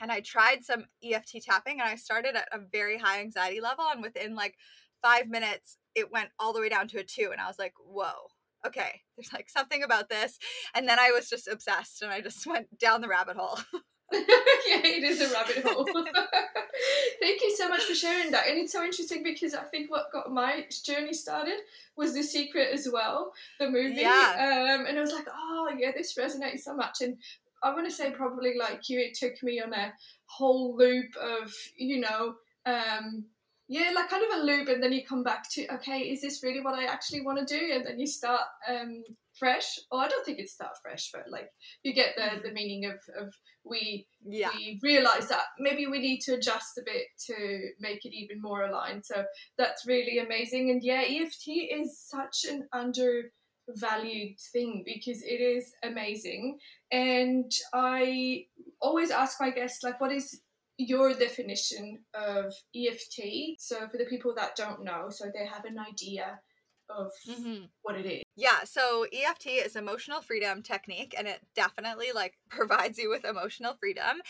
and 0.00 0.12
I 0.12 0.20
tried 0.20 0.64
some 0.64 0.84
EFT 1.04 1.42
tapping 1.42 1.80
and 1.80 1.88
I 1.88 1.96
started 1.96 2.36
at 2.36 2.48
a 2.52 2.58
very 2.58 2.98
high 2.98 3.20
anxiety 3.20 3.60
level 3.60 3.84
and 3.92 4.02
within 4.02 4.34
like 4.34 4.56
five 5.02 5.28
minutes 5.28 5.78
it 5.94 6.10
went 6.10 6.30
all 6.38 6.52
the 6.52 6.60
way 6.60 6.68
down 6.68 6.88
to 6.88 6.98
a 6.98 7.04
two 7.04 7.30
and 7.32 7.40
I 7.40 7.46
was 7.46 7.58
like, 7.58 7.74
whoa 7.78 8.30
okay, 8.66 9.02
there's 9.16 9.32
like 9.32 9.48
something 9.48 9.82
about 9.82 10.08
this. 10.08 10.38
And 10.74 10.88
then 10.88 10.98
I 10.98 11.10
was 11.10 11.28
just 11.28 11.48
obsessed 11.48 12.02
and 12.02 12.10
I 12.10 12.20
just 12.20 12.46
went 12.46 12.78
down 12.78 13.00
the 13.00 13.08
rabbit 13.08 13.36
hole. 13.36 13.58
yeah, 14.12 14.80
it 14.84 15.04
is 15.04 15.20
a 15.20 15.32
rabbit 15.32 15.64
hole. 15.66 15.84
Thank 17.20 17.40
you 17.42 17.54
so 17.56 17.68
much 17.68 17.82
for 17.82 17.94
sharing 17.94 18.30
that. 18.32 18.48
And 18.48 18.58
it's 18.58 18.72
so 18.72 18.84
interesting 18.84 19.22
because 19.22 19.54
I 19.54 19.62
think 19.62 19.90
what 19.90 20.12
got 20.12 20.32
my 20.32 20.66
journey 20.84 21.12
started 21.12 21.58
was 21.96 22.14
The 22.14 22.22
Secret 22.22 22.68
as 22.72 22.88
well, 22.92 23.32
the 23.58 23.70
movie. 23.70 24.00
Yeah. 24.00 24.76
Um, 24.78 24.86
and 24.86 24.98
I 24.98 25.00
was 25.00 25.12
like, 25.12 25.26
oh, 25.32 25.70
yeah, 25.78 25.92
this 25.96 26.16
resonates 26.18 26.60
so 26.60 26.74
much. 26.74 27.00
And 27.00 27.16
I 27.62 27.72
want 27.72 27.86
to 27.88 27.94
say, 27.94 28.10
probably 28.10 28.54
like 28.58 28.88
you, 28.88 29.00
it 29.00 29.14
took 29.14 29.42
me 29.42 29.60
on 29.60 29.72
a 29.72 29.92
whole 30.26 30.76
loop 30.76 31.16
of, 31.16 31.52
you 31.76 32.00
know, 32.00 32.34
um, 32.66 33.24
yeah, 33.68 33.92
like 33.94 34.10
kind 34.10 34.24
of 34.24 34.40
a 34.40 34.44
loop, 34.44 34.68
and 34.68 34.82
then 34.82 34.92
you 34.92 35.04
come 35.06 35.22
back 35.22 35.50
to 35.52 35.66
okay, 35.74 36.00
is 36.00 36.20
this 36.20 36.42
really 36.42 36.60
what 36.60 36.74
I 36.74 36.84
actually 36.84 37.22
want 37.22 37.46
to 37.46 37.58
do? 37.58 37.72
And 37.72 37.86
then 37.86 37.98
you 37.98 38.06
start 38.06 38.42
um, 38.68 39.02
fresh. 39.38 39.78
Or 39.90 40.00
I 40.00 40.08
don't 40.08 40.24
think 40.24 40.38
it's 40.38 40.52
start 40.52 40.72
fresh, 40.82 41.10
but 41.12 41.24
like 41.30 41.48
you 41.82 41.94
get 41.94 42.14
the 42.16 42.46
the 42.46 42.52
meaning 42.52 42.84
of 42.86 42.98
of 43.18 43.32
we 43.64 44.06
yeah. 44.24 44.50
we 44.54 44.78
realize 44.82 45.28
that 45.28 45.44
maybe 45.58 45.86
we 45.86 45.98
need 45.98 46.20
to 46.20 46.34
adjust 46.34 46.78
a 46.78 46.82
bit 46.84 47.04
to 47.26 47.70
make 47.80 48.04
it 48.04 48.14
even 48.14 48.40
more 48.40 48.64
aligned. 48.64 49.04
So 49.04 49.24
that's 49.56 49.86
really 49.86 50.18
amazing. 50.18 50.70
And 50.70 50.82
yeah, 50.82 51.02
EFT 51.02 51.48
is 51.72 51.98
such 51.98 52.44
an 52.50 52.68
undervalued 52.72 54.38
thing 54.52 54.84
because 54.84 55.22
it 55.22 55.40
is 55.40 55.72
amazing. 55.82 56.58
And 56.92 57.50
I 57.72 58.44
always 58.80 59.10
ask 59.10 59.40
my 59.40 59.50
guests 59.50 59.82
like, 59.82 60.00
what 60.00 60.12
is 60.12 60.40
your 60.76 61.14
definition 61.14 62.00
of 62.14 62.52
EFT. 62.74 63.58
So 63.58 63.88
for 63.88 63.96
the 63.98 64.06
people 64.06 64.34
that 64.36 64.56
don't 64.56 64.84
know, 64.84 65.06
so 65.08 65.26
they 65.32 65.46
have 65.46 65.64
an 65.64 65.78
idea 65.78 66.38
of 66.90 67.10
mm-hmm. 67.28 67.64
what 67.82 67.96
it 67.96 68.06
is. 68.06 68.22
Yeah, 68.36 68.64
so 68.64 69.06
EFT 69.12 69.46
is 69.46 69.76
emotional 69.76 70.20
freedom 70.20 70.62
technique 70.62 71.14
and 71.16 71.26
it 71.26 71.40
definitely 71.54 72.08
like 72.14 72.34
provides 72.50 72.98
you 72.98 73.08
with 73.08 73.24
emotional 73.24 73.74
freedom. 73.74 74.20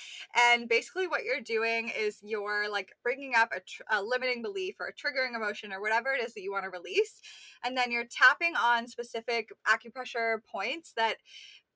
And 0.52 0.68
basically 0.68 1.06
what 1.06 1.24
you're 1.24 1.40
doing 1.40 1.90
is 1.98 2.18
you're 2.22 2.70
like 2.70 2.92
bringing 3.02 3.34
up 3.34 3.50
a, 3.54 3.60
tr- 3.60 3.82
a 3.90 4.02
limiting 4.02 4.42
belief 4.42 4.76
or 4.78 4.86
a 4.86 4.92
triggering 4.92 5.34
emotion 5.34 5.72
or 5.72 5.80
whatever 5.80 6.12
it 6.12 6.22
is 6.22 6.34
that 6.34 6.42
you 6.42 6.52
want 6.52 6.64
to 6.64 6.70
release 6.70 7.20
and 7.64 7.76
then 7.76 7.90
you're 7.90 8.04
tapping 8.04 8.54
on 8.56 8.86
specific 8.86 9.50
acupressure 9.66 10.38
points 10.44 10.92
that 10.96 11.16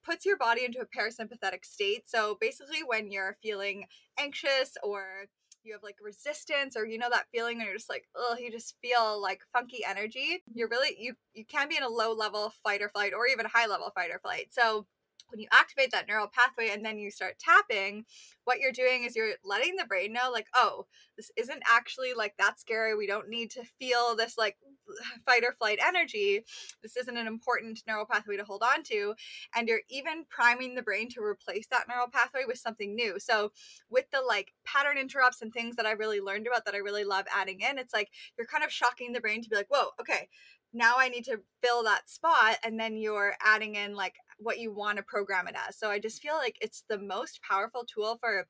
puts 0.03 0.25
your 0.25 0.37
body 0.37 0.65
into 0.65 0.79
a 0.79 0.85
parasympathetic 0.85 1.63
state. 1.63 2.09
So 2.09 2.37
basically, 2.39 2.79
when 2.85 3.11
you're 3.11 3.37
feeling 3.41 3.85
anxious 4.19 4.77
or 4.83 5.25
you 5.63 5.73
have 5.73 5.83
like 5.83 5.97
resistance 6.01 6.75
or 6.77 6.85
you 6.85 6.97
know 6.97 7.09
that 7.09 7.25
feeling 7.33 7.57
when 7.57 7.65
you're 7.65 7.75
just 7.75 7.89
like 7.89 8.07
oh 8.15 8.35
you 8.39 8.49
just 8.49 8.75
feel 8.81 9.21
like 9.21 9.41
funky 9.51 9.83
energy 9.87 10.37
mm-hmm. 10.41 10.57
you're 10.57 10.69
really 10.69 10.95
you 10.97 11.13
you 11.33 11.45
can 11.45 11.67
be 11.67 11.75
in 11.75 11.83
a 11.83 11.89
low 11.89 12.13
level 12.13 12.53
fight 12.63 12.81
or 12.81 12.89
flight 12.89 13.13
or 13.13 13.27
even 13.27 13.45
high 13.45 13.67
level 13.67 13.91
fight 13.93 14.09
or 14.11 14.19
flight 14.19 14.47
so 14.51 14.85
when 15.29 15.39
you 15.39 15.47
activate 15.51 15.91
that 15.91 16.07
neural 16.07 16.27
pathway 16.27 16.69
and 16.69 16.85
then 16.85 16.97
you 16.97 17.11
start 17.11 17.39
tapping, 17.39 18.05
what 18.45 18.59
you're 18.59 18.71
doing 18.71 19.03
is 19.03 19.15
you're 19.15 19.33
letting 19.43 19.75
the 19.75 19.85
brain 19.85 20.11
know, 20.11 20.31
like, 20.31 20.47
oh, 20.55 20.85
this 21.17 21.31
isn't 21.37 21.61
actually 21.67 22.13
like 22.15 22.33
that 22.37 22.59
scary. 22.59 22.95
We 22.95 23.07
don't 23.07 23.29
need 23.29 23.51
to 23.51 23.63
feel 23.79 24.15
this 24.15 24.37
like 24.37 24.57
fight 25.25 25.43
or 25.43 25.53
flight 25.53 25.79
energy. 25.85 26.43
This 26.81 26.97
isn't 26.97 27.17
an 27.17 27.27
important 27.27 27.81
neural 27.87 28.05
pathway 28.05 28.37
to 28.37 28.43
hold 28.43 28.63
on 28.63 28.83
to. 28.83 29.13
And 29.55 29.67
you're 29.67 29.81
even 29.89 30.25
priming 30.29 30.75
the 30.75 30.81
brain 30.81 31.09
to 31.11 31.21
replace 31.21 31.67
that 31.67 31.87
neural 31.87 32.07
pathway 32.11 32.41
with 32.47 32.57
something 32.57 32.95
new. 32.95 33.19
So, 33.19 33.51
with 33.89 34.05
the 34.11 34.21
like 34.27 34.53
pattern 34.65 34.97
interrupts 34.97 35.41
and 35.41 35.53
things 35.53 35.75
that 35.75 35.85
I 35.85 35.91
really 35.91 36.21
learned 36.21 36.47
about 36.47 36.65
that 36.65 36.75
I 36.75 36.79
really 36.79 37.03
love 37.03 37.25
adding 37.35 37.61
in, 37.61 37.77
it's 37.77 37.93
like 37.93 38.09
you're 38.37 38.47
kind 38.47 38.63
of 38.63 38.71
shocking 38.71 39.13
the 39.13 39.21
brain 39.21 39.43
to 39.43 39.49
be 39.49 39.55
like, 39.55 39.69
whoa, 39.69 39.89
okay, 39.99 40.27
now 40.73 40.95
I 40.97 41.09
need 41.09 41.25
to 41.25 41.41
fill 41.63 41.83
that 41.83 42.09
spot. 42.09 42.57
And 42.63 42.79
then 42.79 42.97
you're 42.97 43.33
adding 43.43 43.75
in 43.75 43.95
like 43.95 44.15
what 44.39 44.59
you 44.59 44.71
want 44.73 44.97
to 44.97 45.03
program 45.03 45.47
it 45.47 45.55
as. 45.67 45.77
So 45.77 45.89
I 45.89 45.99
just 45.99 46.21
feel 46.21 46.35
like 46.35 46.57
it's 46.61 46.83
the 46.89 46.97
most 46.97 47.41
powerful 47.41 47.85
tool 47.85 48.17
for 48.19 48.47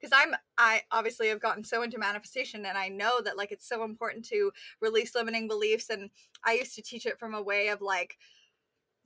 because 0.00 0.12
I'm 0.16 0.34
I 0.58 0.82
obviously 0.90 1.28
have 1.28 1.40
gotten 1.40 1.64
so 1.64 1.82
into 1.82 1.98
manifestation 1.98 2.66
and 2.66 2.76
I 2.76 2.88
know 2.88 3.20
that 3.20 3.36
like 3.36 3.52
it's 3.52 3.68
so 3.68 3.84
important 3.84 4.24
to 4.26 4.52
release 4.80 5.14
limiting 5.14 5.48
beliefs 5.48 5.90
and 5.90 6.10
I 6.44 6.54
used 6.54 6.74
to 6.74 6.82
teach 6.82 7.06
it 7.06 7.18
from 7.18 7.34
a 7.34 7.42
way 7.42 7.68
of 7.68 7.80
like 7.80 8.16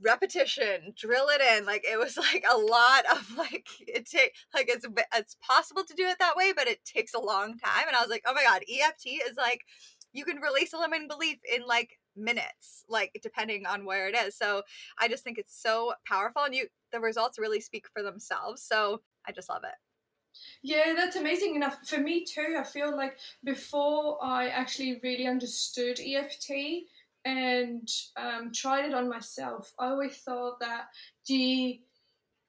repetition 0.02 0.92
drill 0.96 1.28
it 1.28 1.40
in 1.40 1.64
like 1.64 1.84
it 1.84 1.98
was 1.98 2.16
like 2.32 2.44
a 2.50 2.56
lot 2.56 3.04
of 3.12 3.36
like 3.36 3.66
it 3.80 4.06
take 4.06 4.34
like 4.52 4.68
it's 4.68 4.86
it's 5.14 5.36
possible 5.40 5.84
to 5.84 5.94
do 5.94 6.06
it 6.06 6.16
that 6.18 6.36
way 6.36 6.52
but 6.54 6.66
it 6.66 6.84
takes 6.84 7.14
a 7.14 7.20
long 7.20 7.56
time 7.56 7.86
and 7.86 7.96
i 7.96 8.00
was 8.00 8.10
like 8.10 8.22
oh 8.26 8.34
my 8.34 8.42
god 8.42 8.62
eft 8.68 9.06
is 9.06 9.36
like 9.36 9.62
you 10.12 10.24
can 10.24 10.38
release 10.38 10.72
a 10.72 10.78
limiting 10.78 11.08
belief 11.08 11.38
in 11.54 11.64
like 11.66 11.98
minutes 12.16 12.84
like 12.88 13.18
depending 13.22 13.66
on 13.66 13.84
where 13.84 14.08
it 14.08 14.16
is 14.16 14.36
so 14.36 14.62
i 14.98 15.08
just 15.08 15.24
think 15.24 15.38
it's 15.38 15.60
so 15.60 15.92
powerful 16.06 16.42
and 16.42 16.54
you 16.54 16.66
the 16.92 17.00
results 17.00 17.38
really 17.38 17.60
speak 17.60 17.86
for 17.92 18.02
themselves 18.02 18.62
so 18.62 19.00
i 19.26 19.32
just 19.32 19.48
love 19.48 19.62
it 19.64 19.74
yeah, 20.64 20.94
that's 20.96 21.14
amazing 21.14 21.54
enough 21.54 21.86
for 21.86 21.98
me 21.98 22.24
too. 22.24 22.56
I 22.58 22.64
feel 22.64 22.96
like 22.96 23.18
before 23.44 24.18
I 24.20 24.48
actually 24.48 24.98
really 25.04 25.28
understood 25.28 26.00
EFT, 26.00 26.50
and 27.24 27.88
um, 28.16 28.52
tried 28.52 28.84
it 28.84 28.94
on 28.94 29.08
myself. 29.08 29.72
I 29.78 29.88
always 29.88 30.16
thought 30.18 30.60
that 30.60 30.86
the 31.26 31.80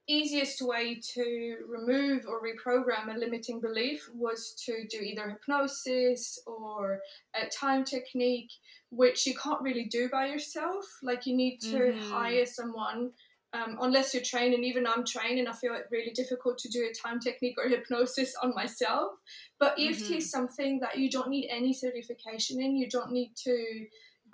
easiest 0.07 0.61
way 0.61 0.99
to 1.13 1.57
remove 1.67 2.25
or 2.27 2.41
reprogram 2.41 3.13
a 3.13 3.17
limiting 3.17 3.59
belief 3.59 4.07
was 4.13 4.53
to 4.65 4.85
do 4.89 4.97
either 4.97 5.29
hypnosis 5.29 6.39
or 6.45 6.99
a 7.33 7.47
time 7.47 7.83
technique, 7.83 8.51
which 8.91 9.25
you 9.25 9.35
can't 9.35 9.61
really 9.61 9.85
do 9.85 10.09
by 10.09 10.27
yourself. 10.27 10.85
Like 11.01 11.25
you 11.25 11.35
need 11.35 11.59
to 11.61 11.77
mm-hmm. 11.77 12.11
hire 12.11 12.45
someone. 12.45 13.11
Um, 13.53 13.77
unless 13.79 14.13
you're 14.13 14.21
trained, 14.21 14.53
and 14.53 14.65
even 14.65 14.85
I'm 14.85 15.05
trained, 15.05 15.39
and 15.39 15.47
I 15.47 15.53
feel 15.53 15.73
it 15.75 15.85
really 15.89 16.11
difficult 16.11 16.57
to 16.57 16.69
do 16.69 16.89
a 16.89 16.93
time 16.93 17.21
technique 17.21 17.55
or 17.57 17.69
hypnosis 17.69 18.35
on 18.43 18.53
myself. 18.53 19.13
But 19.59 19.79
EFT 19.79 20.03
mm-hmm. 20.03 20.13
is 20.15 20.29
something 20.29 20.79
that 20.81 20.97
you 20.97 21.09
don't 21.09 21.29
need 21.29 21.47
any 21.49 21.71
certification 21.71 22.61
in. 22.61 22.75
You 22.75 22.89
don't 22.89 23.13
need 23.13 23.31
to 23.45 23.85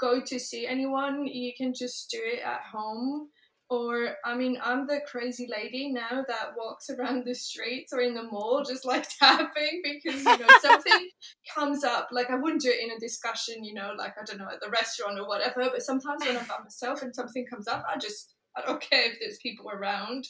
go 0.01 0.20
to 0.20 0.40
see 0.40 0.66
anyone, 0.66 1.28
you 1.28 1.54
can 1.56 1.74
just 1.74 2.10
do 2.10 2.20
it 2.20 2.42
at 2.44 2.62
home. 2.72 3.30
Or, 3.72 4.18
I 4.25 4.36
mean, 4.36 4.58
I'm 4.62 4.86
the 4.86 5.00
crazy 5.10 5.48
lady 5.50 5.94
now 5.94 6.25
that 6.28 6.51
walks 6.58 6.90
around 6.90 7.24
the 7.24 7.34
streets 7.34 7.94
or 7.94 8.01
in 8.01 8.13
the 8.13 8.24
mall 8.24 8.66
just 8.68 8.84
like 8.84 9.08
tapping 9.20 9.82
because, 9.82 10.25
you 10.25 10.38
know, 10.38 10.48
something 10.62 11.10
comes 11.56 11.86
up. 11.86 12.10
Like, 12.12 12.30
I 12.30 12.36
wouldn't 12.36 12.62
do 12.62 12.70
it 12.70 12.84
in 12.84 12.92
a 12.92 13.00
discussion, 13.00 13.63
you 13.63 13.74
know, 13.74 13.94
like, 13.98 14.16
I 14.20 14.25
don't 14.25 14.40
know, 14.40 14.50
at 14.51 14.60
the 14.60 14.70
restaurant 14.70 15.18
or 15.18 15.25
whatever. 15.25 15.70
But 15.72 15.84
sometimes 15.84 16.22
when 16.25 16.36
I'm 16.36 16.46
by 16.48 16.58
myself 16.62 17.01
and 17.01 17.16
something 17.16 17.46
comes 17.48 17.70
up, 17.70 17.86
I 17.88 17.98
just, 17.98 18.34
I 18.58 18.62
don't 18.66 18.82
care 18.92 19.10
if 19.10 19.20
there's 19.22 19.38
people 19.38 19.72
around. 19.72 20.28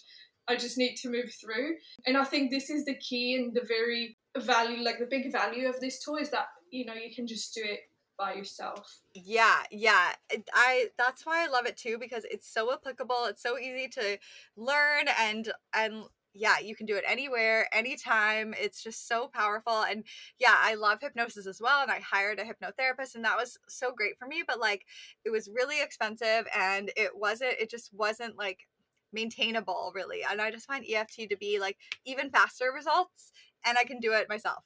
I 0.48 0.56
just 0.56 0.78
need 0.78 0.98
to 0.98 1.10
move 1.10 1.34
through. 1.42 1.78
And 2.06 2.18
I 2.18 2.26
think 2.26 2.52
this 2.52 2.70
is 2.70 2.86
the 2.86 2.96
key 3.00 3.34
and 3.34 3.56
the 3.56 3.66
very 3.68 4.20
value, 4.38 4.84
like 4.84 5.00
the 5.00 5.08
big 5.10 5.32
value 5.32 5.68
of 5.68 5.80
this 5.80 5.98
tool 6.04 6.18
is 6.18 6.30
that, 6.30 6.46
you 6.70 6.86
know, 6.86 6.94
you 6.94 7.10
can 7.16 7.26
just 7.26 7.56
do 7.56 7.62
it 7.64 7.80
by 8.22 8.36
yourself. 8.36 9.00
Yeah, 9.16 9.64
yeah. 9.72 10.10
I 10.54 10.90
that's 10.98 11.26
why 11.26 11.44
I 11.44 11.48
love 11.48 11.66
it 11.66 11.76
too 11.76 11.98
because 12.00 12.24
it's 12.30 12.48
so 12.48 12.72
applicable. 12.72 13.26
It's 13.26 13.42
so 13.42 13.58
easy 13.58 13.88
to 13.90 14.20
learn 14.56 15.08
and 15.20 15.52
and 15.74 16.04
yeah, 16.34 16.60
you 16.60 16.76
can 16.76 16.86
do 16.86 16.96
it 16.96 17.04
anywhere, 17.06 17.68
anytime. 17.74 18.54
It's 18.58 18.82
just 18.82 19.08
so 19.08 19.28
powerful. 19.34 19.84
And 19.84 20.06
yeah, 20.40 20.56
I 20.58 20.76
love 20.76 21.00
hypnosis 21.02 21.46
as 21.46 21.60
well. 21.60 21.82
And 21.82 21.92
I 21.92 22.00
hired 22.00 22.40
a 22.40 22.44
hypnotherapist, 22.44 23.16
and 23.16 23.26
that 23.26 23.36
was 23.38 23.58
so 23.68 23.92
great 23.92 24.18
for 24.18 24.28
me. 24.28 24.42
But 24.48 24.60
like, 24.60 24.86
it 25.26 25.30
was 25.30 25.50
really 25.54 25.82
expensive, 25.82 26.46
and 26.58 26.90
it 26.96 27.12
wasn't, 27.16 27.56
it 27.60 27.70
just 27.70 27.94
wasn't 27.94 28.38
like 28.38 28.68
maintainable 29.12 29.92
really. 29.94 30.22
And 30.30 30.42
I 30.42 30.52
just 30.52 30.68
find 30.68 30.86
EFT 30.90 31.30
to 31.30 31.36
be 31.38 31.60
like 31.60 31.78
even 32.06 32.30
faster 32.30 32.72
results, 32.74 33.34
and 33.66 33.78
I 33.78 33.84
can 33.84 34.00
do 34.00 34.14
it 34.14 34.30
myself. 34.30 34.64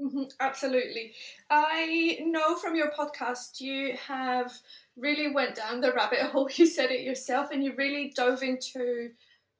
Mm-hmm, 0.00 0.24
absolutely. 0.40 1.12
I 1.50 2.18
know 2.22 2.56
from 2.56 2.74
your 2.74 2.90
podcast 2.90 3.60
you 3.60 3.96
have 3.96 4.50
really 4.96 5.30
went 5.32 5.54
down 5.56 5.80
the 5.80 5.92
rabbit 5.92 6.20
hole. 6.32 6.48
You 6.54 6.66
said 6.66 6.90
it 6.90 7.02
yourself, 7.02 7.48
and 7.52 7.62
you 7.62 7.74
really 7.76 8.12
dove 8.16 8.42
into 8.42 9.10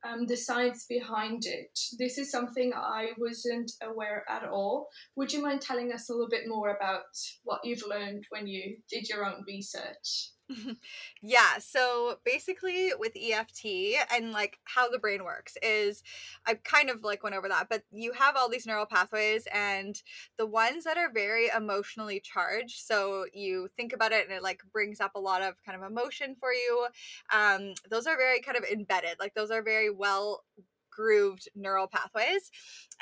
um, 0.02 0.26
the 0.26 0.37
science 0.37 0.87
behind 0.88 1.44
it. 1.44 1.78
This 1.99 2.16
is 2.16 2.30
something 2.30 2.73
I 2.75 3.11
wasn't 3.18 3.73
aware 3.82 4.25
at 4.30 4.44
all. 4.49 4.88
Would 5.16 5.32
you 5.32 5.42
mind 5.42 5.61
telling 5.61 5.92
us 5.92 6.09
a 6.09 6.12
little 6.12 6.28
bit 6.30 6.49
more 6.49 6.75
about 6.75 7.04
what 7.44 7.61
you've 7.64 7.85
learned 7.87 8.25
when 8.30 8.47
you 8.47 8.78
did 8.88 9.09
your 9.11 9.26
own 9.26 9.44
research? 9.47 10.30
yeah, 11.23 11.59
so 11.59 12.16
basically 12.25 12.92
with 12.99 13.12
EFT 13.16 13.97
and 14.12 14.33
like 14.33 14.59
how 14.64 14.90
the 14.90 14.99
brain 14.99 15.25
works 15.25 15.57
is 15.62 16.02
I 16.47 16.54
kind 16.54 16.90
of 16.90 17.04
like 17.04 17.23
went 17.23 17.37
over 17.37 17.49
that, 17.49 17.69
but 17.69 17.83
you 17.92 18.12
have 18.12 18.37
all 18.37 18.49
these 18.49 18.66
neural 18.66 18.87
pathways 18.87 19.47
and 19.52 20.00
the 20.38 20.47
ones 20.47 20.85
that 20.85 20.97
are 20.97 21.12
very 21.12 21.49
emotionally 21.57 22.21
charged, 22.21 22.80
so 22.80 23.26
you 23.33 23.69
think 23.76 23.92
about 23.92 24.12
it 24.12 24.26
and 24.26 24.37
it 24.37 24.42
like 24.42 24.62
brings 24.73 25.00
up 25.00 25.14
a 25.14 25.21
lot 25.21 25.42
of 25.42 25.54
kind 25.64 25.80
of 25.80 25.88
emotion 25.88 26.35
for 26.38 26.52
you. 26.52 26.87
Um 27.33 27.75
those 27.88 28.07
are 28.07 28.16
very 28.16 28.40
kind 28.40 28.57
of 28.57 28.64
embedded. 28.64 29.16
Like 29.21 29.35
those 29.35 29.50
are 29.50 29.62
very 29.62 29.90
well 29.90 30.42
grooved 30.90 31.49
neural 31.54 31.87
pathways. 31.87 32.50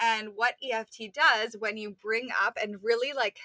And 0.01 0.31
what 0.37 0.55
EFT 0.63 1.13
does 1.15 1.57
when 1.59 1.77
you 1.77 1.97
bring 2.03 2.29
up 2.45 2.57
and 2.63 2.77
really 2.83 3.13
like 3.13 3.39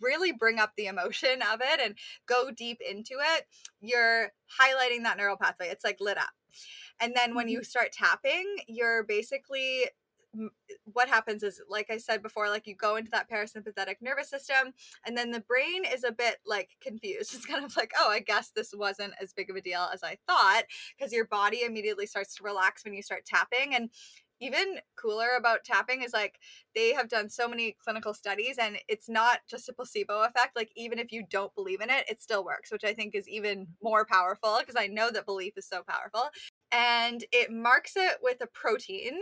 really 0.00 0.32
bring 0.32 0.58
up 0.58 0.72
the 0.76 0.86
emotion 0.86 1.40
of 1.52 1.60
it 1.60 1.80
and 1.82 1.94
go 2.26 2.50
deep 2.50 2.80
into 2.88 3.14
it, 3.36 3.46
you're 3.80 4.32
highlighting 4.60 5.02
that 5.02 5.16
neural 5.16 5.36
pathway. 5.36 5.68
It's 5.68 5.84
like 5.84 5.98
lit 6.00 6.18
up. 6.18 6.30
And 7.00 7.14
then 7.16 7.34
when 7.34 7.48
you 7.48 7.58
mm-hmm. 7.58 7.64
start 7.64 7.92
tapping, 7.92 8.56
you're 8.68 9.02
basically 9.04 9.86
what 10.84 11.08
happens 11.08 11.42
is 11.42 11.60
like 11.68 11.90
i 11.90 11.96
said 11.96 12.22
before 12.22 12.48
like 12.48 12.66
you 12.66 12.74
go 12.74 12.96
into 12.96 13.10
that 13.10 13.30
parasympathetic 13.30 13.96
nervous 14.00 14.28
system 14.28 14.72
and 15.06 15.16
then 15.16 15.30
the 15.30 15.40
brain 15.40 15.84
is 15.84 16.04
a 16.04 16.12
bit 16.12 16.36
like 16.46 16.70
confused 16.80 17.34
it's 17.34 17.46
kind 17.46 17.64
of 17.64 17.76
like 17.76 17.92
oh 17.98 18.10
i 18.10 18.20
guess 18.20 18.50
this 18.50 18.72
wasn't 18.76 19.12
as 19.20 19.32
big 19.32 19.50
of 19.50 19.56
a 19.56 19.60
deal 19.60 19.88
as 19.92 20.02
i 20.02 20.16
thought 20.26 20.64
because 20.96 21.12
your 21.12 21.26
body 21.26 21.62
immediately 21.64 22.06
starts 22.06 22.34
to 22.34 22.42
relax 22.42 22.84
when 22.84 22.94
you 22.94 23.02
start 23.02 23.24
tapping 23.24 23.74
and 23.74 23.90
even 24.44 24.78
cooler 24.96 25.28
about 25.38 25.64
tapping 25.64 26.02
is 26.02 26.12
like 26.12 26.38
they 26.74 26.92
have 26.92 27.08
done 27.08 27.28
so 27.28 27.48
many 27.48 27.76
clinical 27.82 28.14
studies 28.14 28.56
and 28.60 28.76
it's 28.88 29.08
not 29.08 29.40
just 29.48 29.68
a 29.68 29.72
placebo 29.72 30.22
effect 30.22 30.56
like 30.56 30.70
even 30.76 30.98
if 30.98 31.12
you 31.12 31.24
don't 31.30 31.54
believe 31.54 31.80
in 31.80 31.90
it 31.90 32.04
it 32.08 32.22
still 32.22 32.44
works 32.44 32.70
which 32.70 32.84
i 32.84 32.92
think 32.92 33.14
is 33.14 33.28
even 33.28 33.66
more 33.82 34.04
powerful 34.04 34.58
because 34.60 34.76
i 34.78 34.86
know 34.86 35.10
that 35.10 35.26
belief 35.26 35.54
is 35.56 35.66
so 35.66 35.82
powerful. 35.86 36.30
And 36.72 37.24
it 37.30 37.52
marks 37.52 37.92
it 37.96 38.18
with 38.20 38.38
a 38.42 38.46
protein 38.46 39.20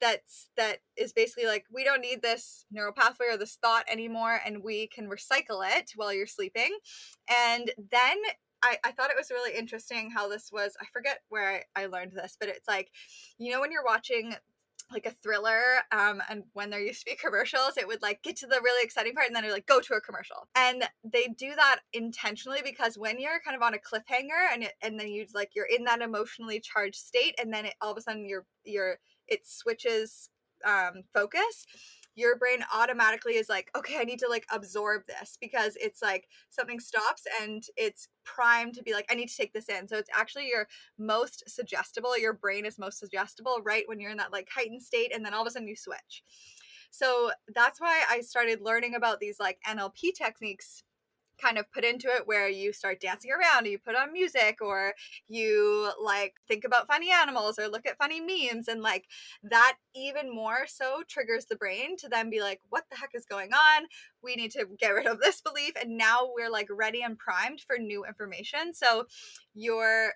that's 0.00 0.48
that 0.56 0.78
is 0.96 1.12
basically 1.12 1.46
like 1.46 1.64
we 1.72 1.82
don't 1.82 2.02
need 2.02 2.20
this 2.20 2.66
neural 2.70 2.92
pathway 2.92 3.26
or 3.30 3.38
this 3.38 3.56
thought 3.62 3.84
anymore 3.90 4.40
and 4.44 4.62
we 4.62 4.86
can 4.88 5.08
recycle 5.08 5.64
it 5.64 5.92
while 5.96 6.12
you're 6.12 6.26
sleeping. 6.26 6.76
And 7.28 7.70
then 7.90 8.16
I, 8.62 8.76
I 8.84 8.92
thought 8.92 9.10
it 9.10 9.16
was 9.16 9.30
really 9.30 9.56
interesting 9.56 10.10
how 10.10 10.28
this 10.28 10.50
was 10.52 10.76
i 10.82 10.84
forget 10.92 11.20
where 11.30 11.64
I, 11.74 11.84
I 11.84 11.86
learned 11.86 12.12
this 12.12 12.36
but 12.38 12.50
it's 12.50 12.68
like 12.68 12.90
you 13.38 13.50
know 13.50 13.58
when 13.58 13.72
you're 13.72 13.84
watching 13.86 14.34
like 14.92 15.06
a 15.06 15.10
thriller 15.10 15.62
um 15.92 16.22
and 16.28 16.42
when 16.52 16.70
there 16.70 16.80
used 16.80 17.00
to 17.00 17.10
be 17.10 17.16
commercials 17.16 17.76
it 17.76 17.86
would 17.86 18.02
like 18.02 18.22
get 18.22 18.36
to 18.36 18.46
the 18.46 18.60
really 18.62 18.84
exciting 18.84 19.14
part 19.14 19.26
and 19.26 19.36
then 19.36 19.44
it 19.44 19.48
would 19.48 19.54
like 19.54 19.66
go 19.66 19.80
to 19.80 19.94
a 19.94 20.00
commercial. 20.00 20.48
And 20.54 20.84
they 21.04 21.28
do 21.28 21.54
that 21.54 21.80
intentionally 21.92 22.60
because 22.64 22.98
when 22.98 23.20
you're 23.20 23.40
kind 23.44 23.56
of 23.56 23.62
on 23.62 23.74
a 23.74 23.78
cliffhanger 23.78 24.52
and 24.52 24.64
it, 24.64 24.72
and 24.82 24.98
then 24.98 25.08
you 25.08 25.26
like 25.34 25.50
you're 25.54 25.66
in 25.66 25.84
that 25.84 26.00
emotionally 26.00 26.60
charged 26.60 26.96
state 26.96 27.34
and 27.40 27.52
then 27.52 27.66
it 27.66 27.74
all 27.80 27.92
of 27.92 27.98
a 27.98 28.00
sudden 28.00 28.26
you're 28.26 28.46
you're 28.64 28.98
it 29.28 29.46
switches 29.46 30.28
um 30.64 31.02
focus 31.14 31.66
your 32.14 32.36
brain 32.36 32.64
automatically 32.74 33.34
is 33.34 33.48
like, 33.48 33.70
okay, 33.76 33.98
I 33.98 34.04
need 34.04 34.18
to 34.20 34.28
like 34.28 34.46
absorb 34.52 35.02
this 35.06 35.38
because 35.40 35.76
it's 35.80 36.02
like 36.02 36.28
something 36.48 36.80
stops 36.80 37.22
and 37.40 37.62
it's 37.76 38.08
primed 38.24 38.74
to 38.74 38.82
be 38.82 38.92
like, 38.92 39.06
I 39.10 39.14
need 39.14 39.28
to 39.28 39.36
take 39.36 39.52
this 39.52 39.68
in. 39.68 39.88
So 39.88 39.96
it's 39.96 40.10
actually 40.14 40.48
your 40.48 40.68
most 40.98 41.48
suggestible, 41.48 42.18
your 42.18 42.32
brain 42.32 42.66
is 42.66 42.78
most 42.78 42.98
suggestible 42.98 43.58
right 43.64 43.84
when 43.86 44.00
you're 44.00 44.10
in 44.10 44.18
that 44.18 44.32
like 44.32 44.48
heightened 44.54 44.82
state 44.82 45.14
and 45.14 45.24
then 45.24 45.34
all 45.34 45.42
of 45.42 45.46
a 45.46 45.50
sudden 45.50 45.68
you 45.68 45.76
switch. 45.76 46.24
So 46.90 47.30
that's 47.54 47.80
why 47.80 48.02
I 48.10 48.20
started 48.20 48.60
learning 48.60 48.94
about 48.96 49.20
these 49.20 49.38
like 49.38 49.58
NLP 49.66 50.14
techniques 50.14 50.82
kind 51.42 51.58
of 51.58 51.70
put 51.72 51.84
into 51.84 52.08
it 52.08 52.26
where 52.26 52.48
you 52.48 52.72
start 52.72 53.00
dancing 53.00 53.30
around 53.30 53.66
you 53.66 53.78
put 53.78 53.96
on 53.96 54.12
music 54.12 54.58
or 54.60 54.94
you 55.28 55.90
like 56.02 56.34
think 56.48 56.64
about 56.64 56.86
funny 56.86 57.10
animals 57.10 57.58
or 57.58 57.68
look 57.68 57.86
at 57.86 57.98
funny 57.98 58.20
memes 58.20 58.68
and 58.68 58.82
like 58.82 59.06
that 59.42 59.76
even 59.94 60.34
more 60.34 60.66
so 60.66 61.02
triggers 61.08 61.46
the 61.46 61.56
brain 61.56 61.96
to 61.96 62.08
then 62.08 62.30
be 62.30 62.40
like 62.40 62.60
what 62.68 62.84
the 62.90 62.96
heck 62.96 63.10
is 63.14 63.26
going 63.26 63.52
on? 63.52 63.86
We 64.22 64.36
need 64.36 64.50
to 64.52 64.66
get 64.78 64.90
rid 64.90 65.06
of 65.06 65.20
this 65.20 65.40
belief 65.40 65.72
and 65.80 65.96
now 65.96 66.28
we're 66.34 66.50
like 66.50 66.68
ready 66.70 67.02
and 67.02 67.18
primed 67.18 67.60
for 67.60 67.78
new 67.78 68.04
information. 68.04 68.72
So 68.74 69.06
you're 69.54 70.12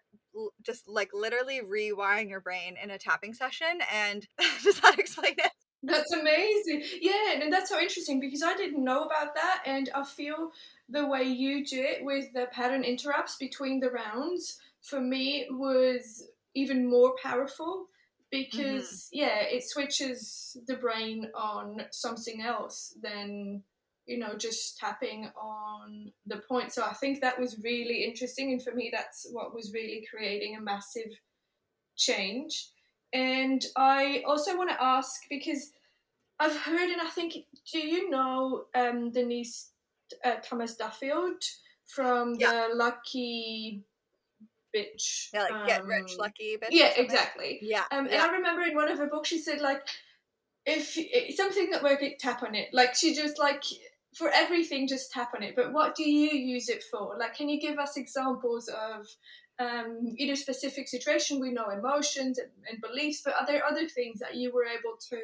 just 0.62 0.88
like 0.88 1.10
literally 1.12 1.60
rewiring 1.60 2.28
your 2.28 2.40
brain 2.40 2.76
in 2.82 2.90
a 2.90 2.98
tapping 2.98 3.34
session 3.34 3.80
and 3.92 4.26
does 4.64 4.80
that 4.80 4.98
explain 4.98 5.34
it? 5.38 5.52
That's 5.86 6.12
amazing. 6.12 6.82
Yeah, 7.00 7.42
and 7.42 7.52
that's 7.52 7.68
so 7.68 7.78
interesting 7.78 8.18
because 8.18 8.42
I 8.42 8.56
didn't 8.56 8.82
know 8.82 9.02
about 9.02 9.34
that, 9.34 9.62
and 9.66 9.90
I 9.94 10.02
feel 10.02 10.50
the 10.88 11.06
way 11.06 11.22
you 11.22 11.64
do 11.64 11.80
it 11.80 12.04
with 12.04 12.32
the 12.32 12.46
pattern 12.52 12.84
interrupts 12.84 13.36
between 13.36 13.80
the 13.80 13.90
rounds 13.90 14.58
for 14.82 15.00
me 15.00 15.46
was 15.50 16.28
even 16.54 16.88
more 16.88 17.14
powerful 17.22 17.86
because 18.30 19.08
mm-hmm. 19.14 19.20
yeah 19.20 19.40
it 19.42 19.62
switches 19.68 20.56
the 20.66 20.76
brain 20.76 21.30
on 21.34 21.82
something 21.90 22.42
else 22.42 22.94
than 23.02 23.62
you 24.06 24.18
know, 24.18 24.36
just 24.36 24.76
tapping 24.78 25.30
on 25.36 26.12
the 26.26 26.38
point. 26.48 26.72
So 26.72 26.82
I 26.82 26.92
think 26.92 27.20
that 27.20 27.40
was 27.40 27.58
really 27.62 28.04
interesting. 28.04 28.52
And 28.52 28.62
for 28.62 28.72
me, 28.72 28.90
that's 28.92 29.26
what 29.30 29.54
was 29.54 29.72
really 29.72 30.06
creating 30.10 30.56
a 30.56 30.60
massive 30.60 31.10
change. 31.96 32.68
And 33.12 33.64
I 33.76 34.22
also 34.26 34.56
want 34.56 34.70
to 34.70 34.82
ask 34.82 35.22
because 35.30 35.72
I've 36.38 36.56
heard, 36.56 36.90
and 36.90 37.00
I 37.00 37.08
think, 37.10 37.34
do 37.72 37.78
you 37.78 38.10
know 38.10 38.64
um, 38.74 39.10
Denise 39.10 39.70
uh, 40.24 40.36
Thomas 40.42 40.76
Duffield 40.76 41.42
from 41.86 42.34
yeah. 42.38 42.68
the 42.68 42.74
Lucky 42.74 43.82
Bitch? 44.74 45.28
Yeah, 45.32 45.42
like 45.42 45.52
um, 45.52 45.66
Get 45.66 45.84
Rich 45.84 46.12
um, 46.12 46.18
Lucky 46.18 46.56
Bitch. 46.56 46.68
Yeah, 46.70 46.92
exactly. 46.96 47.58
Yeah. 47.62 47.84
Um, 47.90 48.06
yeah. 48.06 48.12
And 48.12 48.22
I 48.22 48.32
remember 48.36 48.62
in 48.62 48.74
one 48.74 48.90
of 48.90 48.98
her 48.98 49.06
books, 49.06 49.28
she 49.28 49.38
said, 49.38 49.60
like, 49.60 49.82
if 50.66 50.94
it's 50.96 51.36
something 51.36 51.70
that 51.70 51.82
works, 51.82 52.02
tap 52.18 52.42
on 52.42 52.54
it. 52.54 52.68
Like, 52.72 52.94
she 52.94 53.14
just, 53.14 53.38
like, 53.38 53.62
for 54.14 54.30
everything, 54.30 54.88
just 54.88 55.12
tap 55.12 55.32
on 55.36 55.42
it. 55.42 55.54
But 55.56 55.72
what 55.72 55.94
do 55.94 56.08
you 56.08 56.30
use 56.30 56.68
it 56.68 56.82
for? 56.90 57.16
Like, 57.18 57.36
can 57.36 57.48
you 57.48 57.60
give 57.60 57.78
us 57.78 57.96
examples 57.96 58.68
of 58.68 59.06
um, 59.58 60.14
either 60.16 60.36
specific 60.36 60.88
situation? 60.88 61.40
We 61.40 61.52
know 61.52 61.68
emotions 61.68 62.38
and, 62.38 62.48
and 62.70 62.80
beliefs, 62.80 63.22
but 63.24 63.34
are 63.38 63.46
there 63.46 63.64
other 63.64 63.88
things 63.88 64.20
that 64.20 64.36
you 64.36 64.52
were 64.52 64.64
able 64.64 64.96
to 65.10 65.18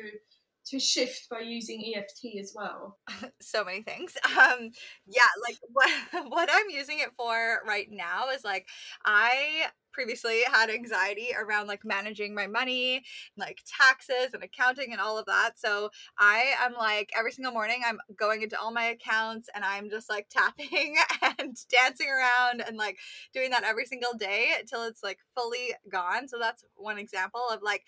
to 0.70 0.80
shift 0.80 1.28
by 1.30 1.40
using 1.40 1.94
EFT 1.94 2.38
as 2.40 2.52
well? 2.54 2.98
so 3.40 3.64
many 3.64 3.82
things. 3.82 4.16
Um, 4.40 4.70
yeah, 5.06 5.22
like 5.46 5.58
what 5.72 5.90
what 6.28 6.48
I'm 6.52 6.70
using 6.70 7.00
it 7.00 7.12
for 7.14 7.58
right 7.66 7.88
now 7.90 8.30
is 8.30 8.42
like 8.44 8.66
I 9.04 9.66
previously 9.92 10.40
had 10.50 10.70
anxiety 10.70 11.28
around 11.38 11.66
like 11.66 11.84
managing 11.84 12.34
my 12.34 12.46
money, 12.46 13.02
like 13.36 13.58
taxes 13.66 14.32
and 14.32 14.42
accounting 14.42 14.92
and 14.92 15.00
all 15.00 15.18
of 15.18 15.26
that. 15.26 15.52
So 15.56 15.90
I 16.18 16.54
am 16.62 16.74
like 16.74 17.10
every 17.18 17.32
single 17.32 17.52
morning 17.52 17.82
I'm 17.84 17.98
going 18.16 18.42
into 18.42 18.58
all 18.58 18.72
my 18.72 18.84
accounts 18.84 19.48
and 19.54 19.64
I'm 19.64 19.90
just 19.90 20.08
like 20.08 20.28
tapping 20.30 20.96
and 21.38 21.56
dancing 21.68 22.08
around 22.08 22.62
and 22.66 22.76
like 22.76 22.98
doing 23.34 23.50
that 23.50 23.64
every 23.64 23.86
single 23.86 24.14
day 24.14 24.50
until 24.58 24.84
it's 24.84 25.02
like 25.02 25.18
fully 25.34 25.74
gone. 25.90 26.28
So 26.28 26.38
that's 26.38 26.64
one 26.76 26.98
example 26.98 27.42
of 27.52 27.60
like 27.62 27.84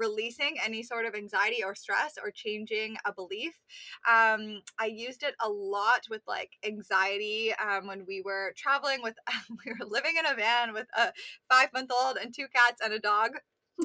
releasing 0.00 0.56
any 0.64 0.82
sort 0.82 1.06
of 1.06 1.14
anxiety 1.14 1.62
or 1.62 1.74
stress 1.74 2.14
or 2.22 2.30
changing 2.30 2.96
a 3.04 3.12
belief. 3.12 3.52
Um, 4.08 4.62
I 4.80 4.86
used 4.86 5.22
it 5.22 5.34
a 5.40 5.48
lot 5.48 6.06
with 6.10 6.22
like 6.26 6.52
anxiety 6.66 7.52
um, 7.54 7.86
when 7.86 8.04
we 8.06 8.22
were 8.22 8.54
traveling 8.56 9.02
with, 9.02 9.14
we 9.64 9.72
were 9.72 9.86
living 9.86 10.14
in 10.18 10.26
a 10.26 10.34
van 10.34 10.72
with 10.72 10.86
a 10.96 11.12
five 11.48 11.68
month 11.72 11.90
old 11.92 12.16
and 12.16 12.34
two 12.34 12.46
cats 12.48 12.80
and 12.82 12.92
a 12.92 12.98
dog 12.98 13.32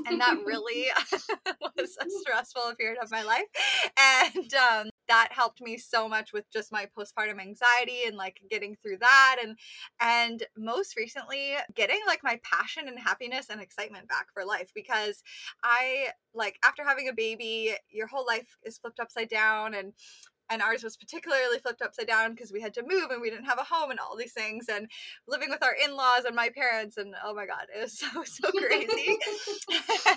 and 0.08 0.20
that 0.20 0.38
really 0.46 0.88
was 1.78 1.98
a 2.02 2.10
stressful 2.22 2.74
period 2.78 2.98
of 3.02 3.12
my 3.12 3.24
life 3.24 3.44
and 3.98 4.54
um, 4.54 4.90
that 5.08 5.30
helped 5.32 5.62
me 5.62 5.78
so 5.78 6.08
much 6.08 6.34
with 6.34 6.50
just 6.52 6.72
my 6.72 6.88
postpartum 6.98 7.40
anxiety 7.40 8.04
and 8.08 8.16
like 8.16 8.42
getting 8.50 8.76
through 8.76 8.98
that 8.98 9.38
and 9.42 9.58
and 10.02 10.44
most 10.58 10.96
recently 10.98 11.54
getting 11.74 12.00
like 12.08 12.24
my 12.24 12.40
passion 12.44 12.88
and 12.88 13.00
happiness 13.00 13.48
and 13.50 13.62
excitement 13.62 14.08
back 14.08 14.28
for 14.34 14.46
life 14.46 14.72
because 14.74 15.24
i 15.64 16.08
like 16.34 16.58
after 16.64 16.84
having 16.84 17.10
a 17.10 17.14
baby 17.14 17.74
your 17.90 18.08
whole 18.08 18.26
life 18.26 18.58
is 18.64 18.78
flipped 18.78 19.00
upside 19.00 19.30
down 19.30 19.74
and 19.74 19.94
and 20.50 20.62
ours 20.62 20.84
was 20.84 20.98
particularly 20.98 21.58
flipped 21.60 21.82
upside 21.82 22.08
down 22.08 22.34
because 22.34 22.52
we 22.52 22.62
had 22.62 22.74
to 22.74 22.84
move 22.86 23.10
and 23.12 23.22
we 23.22 23.30
didn't 23.30 23.46
have 23.46 23.60
a 23.60 23.64
home 23.64 23.92
and 23.92 24.00
all 24.00 24.16
these 24.16 24.34
things 24.34 24.68
and 24.70 24.88
living 25.28 25.50
with 25.50 25.64
our 25.64 25.76
in-laws 25.84 26.26
and 26.26 26.36
my 26.36 26.50
parents 26.50 26.98
and 26.98 27.16
oh 27.24 27.34
my 27.34 27.46
god 27.46 27.66
it 27.76 27.82
was 27.82 27.98
so 27.98 28.08
so 28.24 28.52
crazy. 28.52 29.18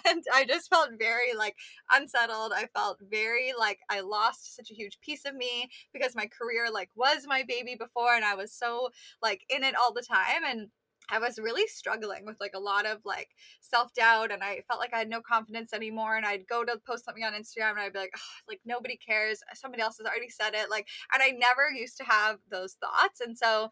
And 0.07 0.23
i 0.35 0.45
just 0.45 0.71
felt 0.71 0.91
very 0.99 1.35
like 1.37 1.57
unsettled. 1.91 2.53
I 2.55 2.67
felt 2.75 2.99
very 3.11 3.53
like 3.59 3.81
i 3.89 4.01
lost 4.01 4.57
such 4.57 4.71
a 4.71 4.75
huge 4.75 4.99
piece 5.01 5.25
of 5.25 5.35
me 5.35 5.71
because 5.93 6.15
my 6.15 6.27
career 6.27 6.69
like 6.73 6.91
was 6.95 7.27
my 7.27 7.45
baby 7.47 7.77
before 7.79 8.15
and 8.15 8.25
i 8.25 8.35
was 8.35 8.53
so 8.53 8.91
like 9.23 9.43
in 9.49 9.65
it 9.65 9.75
all 9.75 9.93
the 9.93 10.03
time 10.03 10.43
and 10.47 10.69
I 11.11 11.19
was 11.19 11.39
really 11.39 11.67
struggling 11.67 12.25
with 12.27 12.37
like 12.41 12.53
a 12.55 12.61
lot 12.61 12.87
of 12.87 12.99
like 13.05 13.29
self 13.61 13.93
doubt, 13.95 14.31
and 14.31 14.43
I 14.43 14.63
felt 14.69 14.81
like 14.81 14.93
I 14.93 14.99
had 14.99 15.09
no 15.09 15.21
confidence 15.21 15.73
anymore. 15.73 16.17
And 16.17 16.27
I'd 16.27 16.47
go 16.47 16.65
to 16.65 16.81
post 16.87 17.05
something 17.05 17.25
on 17.25 17.33
Instagram, 17.33 17.73
and 17.73 17.81
I'd 17.81 17.93
be 17.93 17.99
like, 18.01 18.15
like 18.49 18.61
nobody 18.65 18.97
cares. 18.97 19.41
Somebody 19.55 19.83
else 19.83 19.99
has 19.99 20.07
already 20.07 20.29
said 20.29 20.55
it. 20.55 20.71
Like, 20.71 20.89
and 21.13 21.23
I 21.23 21.31
never 21.31 21.71
used 21.71 21.97
to 21.99 22.05
have 22.05 22.39
those 22.51 22.75
thoughts. 22.75 23.21
And 23.21 23.37
so, 23.37 23.71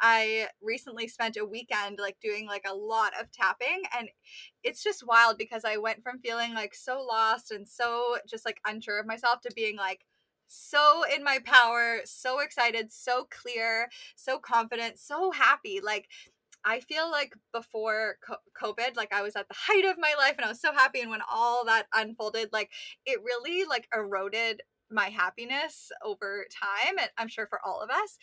I 0.00 0.48
recently 0.62 1.08
spent 1.08 1.36
a 1.36 1.44
weekend 1.44 1.98
like 2.00 2.16
doing 2.20 2.46
like 2.46 2.64
a 2.68 2.74
lot 2.74 3.12
of 3.20 3.30
tapping, 3.32 3.82
and 3.98 4.08
it's 4.62 4.82
just 4.82 5.06
wild 5.06 5.38
because 5.38 5.64
I 5.64 5.76
went 5.76 6.02
from 6.02 6.20
feeling 6.20 6.54
like 6.54 6.74
so 6.74 7.00
lost 7.02 7.50
and 7.50 7.68
so 7.68 8.16
just 8.28 8.44
like 8.44 8.60
unsure 8.66 8.98
of 9.00 9.06
myself 9.06 9.40
to 9.42 9.52
being 9.54 9.76
like 9.76 10.04
so 10.48 11.02
in 11.14 11.24
my 11.24 11.38
power, 11.44 11.98
so 12.04 12.40
excited, 12.40 12.92
so 12.92 13.26
clear, 13.30 13.88
so 14.14 14.38
confident, 14.38 14.98
so 14.98 15.30
happy. 15.32 15.80
Like 15.82 16.08
I 16.66 16.80
feel 16.80 17.08
like 17.10 17.32
before 17.52 18.16
COVID, 18.60 18.96
like 18.96 19.14
I 19.14 19.22
was 19.22 19.36
at 19.36 19.48
the 19.48 19.54
height 19.56 19.84
of 19.84 19.96
my 19.98 20.14
life 20.18 20.34
and 20.36 20.44
I 20.44 20.48
was 20.48 20.60
so 20.60 20.72
happy. 20.72 21.00
And 21.00 21.10
when 21.10 21.20
all 21.30 21.64
that 21.64 21.86
unfolded, 21.94 22.50
like 22.52 22.70
it 23.06 23.20
really 23.24 23.64
like 23.64 23.86
eroded 23.94 24.62
my 24.90 25.08
happiness 25.08 25.90
over 26.04 26.44
time. 26.52 26.96
And 27.00 27.08
I'm 27.16 27.28
sure 27.28 27.46
for 27.46 27.60
all 27.64 27.80
of 27.80 27.90
us. 27.90 28.18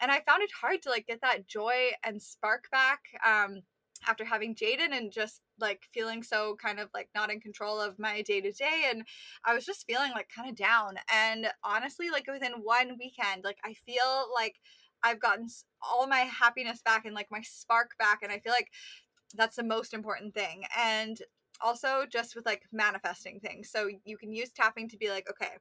And 0.00 0.10
I 0.10 0.22
found 0.26 0.42
it 0.42 0.50
hard 0.58 0.80
to 0.82 0.90
like 0.90 1.06
get 1.06 1.20
that 1.20 1.46
joy 1.46 1.90
and 2.02 2.20
spark 2.20 2.64
back. 2.72 3.00
Um, 3.26 3.62
after 4.08 4.24
having 4.24 4.54
Jaden 4.54 4.92
and 4.92 5.12
just 5.12 5.40
like 5.60 5.82
feeling 5.94 6.24
so 6.24 6.56
kind 6.60 6.80
of 6.80 6.88
like 6.92 7.08
not 7.14 7.30
in 7.30 7.40
control 7.40 7.80
of 7.80 7.98
my 7.98 8.22
day 8.22 8.40
to 8.40 8.50
day. 8.50 8.84
And 8.90 9.04
I 9.44 9.54
was 9.54 9.64
just 9.64 9.86
feeling 9.86 10.10
like 10.12 10.28
kind 10.34 10.48
of 10.48 10.56
down. 10.56 10.96
And 11.12 11.46
honestly, 11.62 12.10
like 12.10 12.26
within 12.26 12.52
one 12.62 12.96
weekend, 12.98 13.44
like 13.44 13.58
I 13.64 13.74
feel 13.74 14.26
like 14.34 14.56
I've 15.04 15.20
gotten 15.20 15.46
all 15.82 16.06
my 16.06 16.20
happiness 16.20 16.80
back 16.84 17.04
and 17.04 17.14
like 17.14 17.28
my 17.30 17.42
spark 17.42 17.92
back. 17.98 18.20
And 18.22 18.32
I 18.32 18.38
feel 18.38 18.52
like 18.52 18.68
that's 19.34 19.56
the 19.56 19.62
most 19.62 19.94
important 19.94 20.34
thing. 20.34 20.64
And 20.78 21.18
also 21.62 22.04
just 22.10 22.34
with 22.34 22.46
like 22.46 22.62
manifesting 22.72 23.40
things. 23.40 23.70
So 23.70 23.88
you 24.04 24.16
can 24.16 24.32
use 24.32 24.50
tapping 24.50 24.88
to 24.88 24.96
be 24.96 25.10
like, 25.10 25.28
okay, 25.30 25.56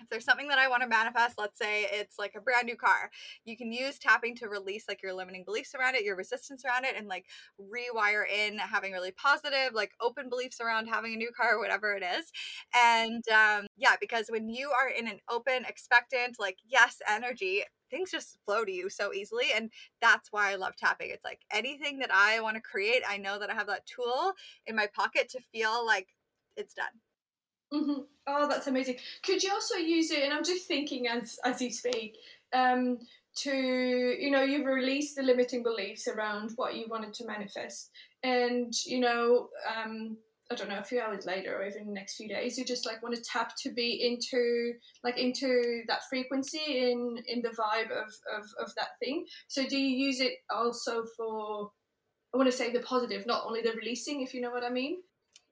if 0.00 0.08
there's 0.08 0.24
something 0.24 0.48
that 0.48 0.58
I 0.58 0.68
want 0.68 0.82
to 0.82 0.88
manifest, 0.88 1.38
let's 1.38 1.58
say 1.58 1.86
it's 1.90 2.18
like 2.18 2.34
a 2.36 2.40
brand 2.40 2.66
new 2.66 2.76
car, 2.76 3.10
you 3.44 3.56
can 3.56 3.72
use 3.72 3.98
tapping 3.98 4.36
to 4.36 4.48
release 4.48 4.84
like 4.88 5.02
your 5.02 5.12
limiting 5.12 5.44
beliefs 5.44 5.74
around 5.74 5.96
it, 5.96 6.04
your 6.04 6.16
resistance 6.16 6.64
around 6.64 6.84
it, 6.84 6.94
and 6.96 7.08
like 7.08 7.26
rewire 7.60 8.22
in 8.28 8.58
having 8.58 8.92
really 8.92 9.10
positive, 9.12 9.74
like 9.74 9.92
open 10.00 10.28
beliefs 10.28 10.60
around 10.60 10.86
having 10.86 11.14
a 11.14 11.16
new 11.16 11.30
car 11.36 11.56
or 11.56 11.58
whatever 11.58 11.94
it 11.94 12.04
is. 12.04 12.30
And 12.74 13.24
um, 13.28 13.66
yeah, 13.76 13.96
because 14.00 14.26
when 14.28 14.48
you 14.48 14.70
are 14.70 14.88
in 14.88 15.08
an 15.08 15.18
open, 15.28 15.64
expectant, 15.64 16.36
like 16.38 16.58
yes 16.66 16.98
energy, 17.08 17.64
things 17.90 18.10
just 18.10 18.38
flow 18.44 18.64
to 18.64 18.72
you 18.72 18.88
so 18.88 19.12
easily. 19.12 19.46
And 19.54 19.70
that's 20.00 20.32
why 20.32 20.52
I 20.52 20.56
love 20.56 20.76
tapping. 20.76 21.10
It's 21.10 21.24
like 21.24 21.40
anything 21.50 21.98
that 22.00 22.10
I 22.12 22.40
want 22.40 22.56
to 22.56 22.62
create, 22.62 23.02
I 23.08 23.18
know 23.18 23.38
that 23.38 23.50
I 23.50 23.54
have 23.54 23.66
that 23.68 23.86
tool 23.86 24.32
in 24.66 24.76
my 24.76 24.86
pocket 24.86 25.28
to 25.30 25.40
feel 25.52 25.84
like 25.86 26.08
it's 26.56 26.74
done. 26.74 26.86
Mm-hmm. 27.72 28.02
Oh, 28.26 28.48
that's 28.48 28.66
amazing. 28.66 28.96
Could 29.22 29.42
you 29.42 29.52
also 29.52 29.76
use 29.76 30.10
it? 30.10 30.22
And 30.22 30.32
I'm 30.32 30.44
just 30.44 30.66
thinking 30.66 31.06
as 31.06 31.38
as 31.44 31.60
you 31.60 31.70
speak, 31.70 32.16
um, 32.54 32.98
to 33.38 33.50
you 33.50 34.30
know, 34.30 34.42
you've 34.42 34.66
released 34.66 35.16
the 35.16 35.22
limiting 35.22 35.62
beliefs 35.62 36.08
around 36.08 36.52
what 36.56 36.76
you 36.76 36.86
wanted 36.88 37.12
to 37.14 37.26
manifest, 37.26 37.90
and 38.22 38.72
you 38.86 39.00
know, 39.00 39.48
um, 39.76 40.16
I 40.50 40.54
don't 40.54 40.70
know, 40.70 40.78
a 40.78 40.84
few 40.84 41.00
hours 41.00 41.26
later 41.26 41.58
or 41.58 41.66
even 41.66 41.86
the 41.86 41.92
next 41.92 42.16
few 42.16 42.26
days, 42.26 42.56
you 42.56 42.64
just 42.64 42.86
like 42.86 43.02
want 43.02 43.14
to 43.14 43.22
tap 43.22 43.52
to 43.62 43.72
be 43.72 44.06
into 44.06 44.72
like 45.04 45.18
into 45.18 45.82
that 45.88 46.00
frequency 46.08 46.58
in 46.66 47.16
in 47.26 47.42
the 47.42 47.50
vibe 47.50 47.90
of 47.90 48.08
of 48.34 48.44
of 48.58 48.74
that 48.76 48.98
thing. 49.02 49.26
So 49.48 49.66
do 49.66 49.76
you 49.76 50.06
use 50.06 50.20
it 50.20 50.32
also 50.50 51.04
for? 51.16 51.70
I 52.32 52.36
want 52.36 52.50
to 52.50 52.56
say 52.56 52.72
the 52.72 52.80
positive, 52.80 53.26
not 53.26 53.44
only 53.46 53.62
the 53.62 53.72
releasing, 53.72 54.22
if 54.22 54.34
you 54.34 54.40
know 54.40 54.50
what 54.50 54.64
I 54.64 54.70
mean. 54.70 54.98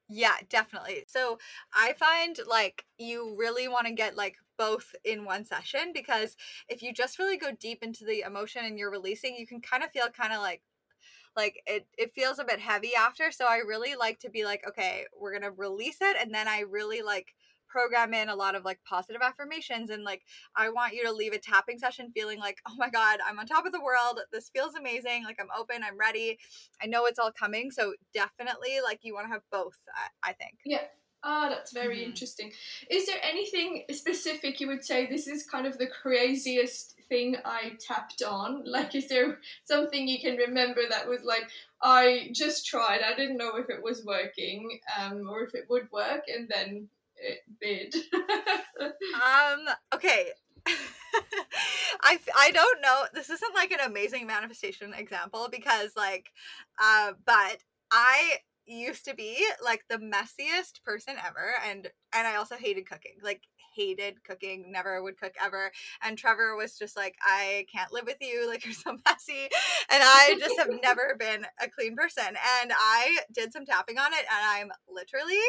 Yeah, 0.08 0.36
definitely. 0.48 1.04
So 1.08 1.38
I 1.74 1.94
find 1.94 2.38
like 2.46 2.84
you 2.98 3.34
really 3.36 3.66
want 3.66 3.86
to 3.86 3.92
get 3.92 4.16
like 4.16 4.36
both 4.56 4.94
in 5.04 5.24
one 5.24 5.44
session 5.44 5.92
because 5.92 6.36
if 6.68 6.82
you 6.82 6.92
just 6.92 7.18
really 7.18 7.36
go 7.36 7.50
deep 7.58 7.82
into 7.82 8.04
the 8.04 8.22
emotion 8.26 8.64
and 8.64 8.78
you're 8.78 8.90
releasing, 8.90 9.36
you 9.36 9.46
can 9.46 9.60
kind 9.60 9.82
of 9.82 9.90
feel 9.90 10.08
kind 10.08 10.32
of 10.32 10.40
like 10.40 10.62
like 11.36 11.60
it 11.66 11.86
it 11.98 12.12
feels 12.14 12.38
a 12.38 12.44
bit 12.44 12.60
heavy 12.60 12.94
after. 12.94 13.30
So 13.30 13.46
I 13.46 13.58
really 13.58 13.94
like 13.94 14.18
to 14.20 14.30
be 14.30 14.44
like, 14.44 14.62
okay, 14.68 15.04
we're 15.18 15.38
to 15.38 15.50
release 15.50 15.98
it 16.00 16.16
and 16.20 16.34
then 16.34 16.48
I 16.48 16.60
really 16.60 17.02
like 17.02 17.34
program 17.68 18.14
in 18.14 18.28
a 18.28 18.34
lot 18.34 18.54
of 18.54 18.64
like 18.64 18.78
positive 18.88 19.20
affirmations 19.22 19.90
and 19.90 20.02
like 20.04 20.22
I 20.56 20.70
want 20.70 20.94
you 20.94 21.04
to 21.04 21.12
leave 21.12 21.32
a 21.32 21.38
tapping 21.38 21.78
session 21.78 22.10
feeling 22.14 22.38
like, 22.38 22.58
"Oh 22.68 22.74
my 22.78 22.88
god, 22.88 23.18
I'm 23.26 23.38
on 23.38 23.46
top 23.46 23.66
of 23.66 23.72
the 23.72 23.82
world. 23.82 24.20
This 24.32 24.50
feels 24.50 24.74
amazing. 24.74 25.24
Like 25.24 25.36
I'm 25.40 25.48
open, 25.56 25.82
I'm 25.82 25.98
ready. 25.98 26.38
I 26.82 26.86
know 26.86 27.06
it's 27.06 27.18
all 27.18 27.32
coming." 27.32 27.70
So 27.70 27.94
definitely 28.14 28.78
like 28.82 29.00
you 29.02 29.14
want 29.14 29.26
to 29.26 29.32
have 29.32 29.42
both, 29.50 29.78
I, 29.94 30.30
I 30.30 30.32
think. 30.32 30.54
Yeah. 30.64 30.84
Ah, 31.28 31.46
oh, 31.46 31.50
that's 31.50 31.72
very 31.72 31.96
mm-hmm. 31.96 32.10
interesting. 32.10 32.52
Is 32.88 33.06
there 33.06 33.18
anything 33.20 33.82
specific 33.90 34.60
you 34.60 34.68
would 34.68 34.84
say 34.84 35.06
this 35.06 35.26
is 35.26 35.44
kind 35.44 35.66
of 35.66 35.76
the 35.76 35.88
craziest 35.88 36.94
thing 37.08 37.36
I 37.44 37.72
tapped 37.80 38.22
on? 38.22 38.62
Like, 38.76 38.94
is 38.94 39.08
there 39.08 39.38
something 39.64 40.06
you 40.06 40.20
can 40.20 40.36
remember 40.36 40.82
that 40.88 41.08
was 41.08 41.22
like, 41.24 41.48
I 41.82 42.28
just 42.32 42.64
tried, 42.64 43.00
I 43.02 43.16
didn't 43.16 43.38
know 43.38 43.56
if 43.56 43.68
it 43.70 43.82
was 43.82 44.04
working 44.04 44.78
um, 45.00 45.28
or 45.28 45.42
if 45.42 45.54
it 45.54 45.66
would 45.68 45.90
work, 45.90 46.22
and 46.32 46.48
then 46.48 46.88
it 47.16 47.40
did. 47.60 47.94
um, 48.84 49.66
okay. 49.94 50.28
I, 52.02 52.18
I 52.38 52.50
don't 52.52 52.82
know. 52.82 53.04
This 53.14 53.30
isn't 53.30 53.54
like 53.54 53.72
an 53.72 53.80
amazing 53.84 54.28
manifestation 54.28 54.94
example 54.94 55.48
because 55.50 55.90
like, 55.96 56.30
uh, 56.80 57.12
but 57.24 57.58
I 57.90 58.38
used 58.66 59.04
to 59.06 59.14
be 59.14 59.46
like 59.64 59.82
the 59.88 59.98
messiest 59.98 60.82
person 60.84 61.14
ever 61.24 61.54
and 61.68 61.88
and 62.14 62.26
I 62.26 62.36
also 62.36 62.56
hated 62.56 62.88
cooking. 62.88 63.16
Like 63.22 63.42
hated 63.76 64.24
cooking, 64.24 64.72
never 64.72 65.02
would 65.02 65.18
cook 65.20 65.34
ever. 65.42 65.70
And 66.02 66.16
Trevor 66.16 66.56
was 66.56 66.78
just 66.78 66.96
like, 66.96 67.14
I 67.22 67.66
can't 67.72 67.92
live 67.92 68.06
with 68.06 68.16
you. 68.20 68.44
Like, 68.56 68.64
you're 68.64 68.74
so 68.74 68.96
messy. 69.04 69.48
And 69.90 70.02
I 70.02 70.36
just 70.38 70.56
have 70.58 70.70
never 70.82 71.14
been 71.18 71.44
a 71.60 71.68
clean 71.68 71.94
person. 71.96 72.24
And 72.26 72.72
I 72.74 73.18
did 73.34 73.52
some 73.52 73.66
tapping 73.66 73.98
on 73.98 74.12
it, 74.12 74.20
and 74.20 74.28
I'm 74.30 74.70
literally 74.88 75.42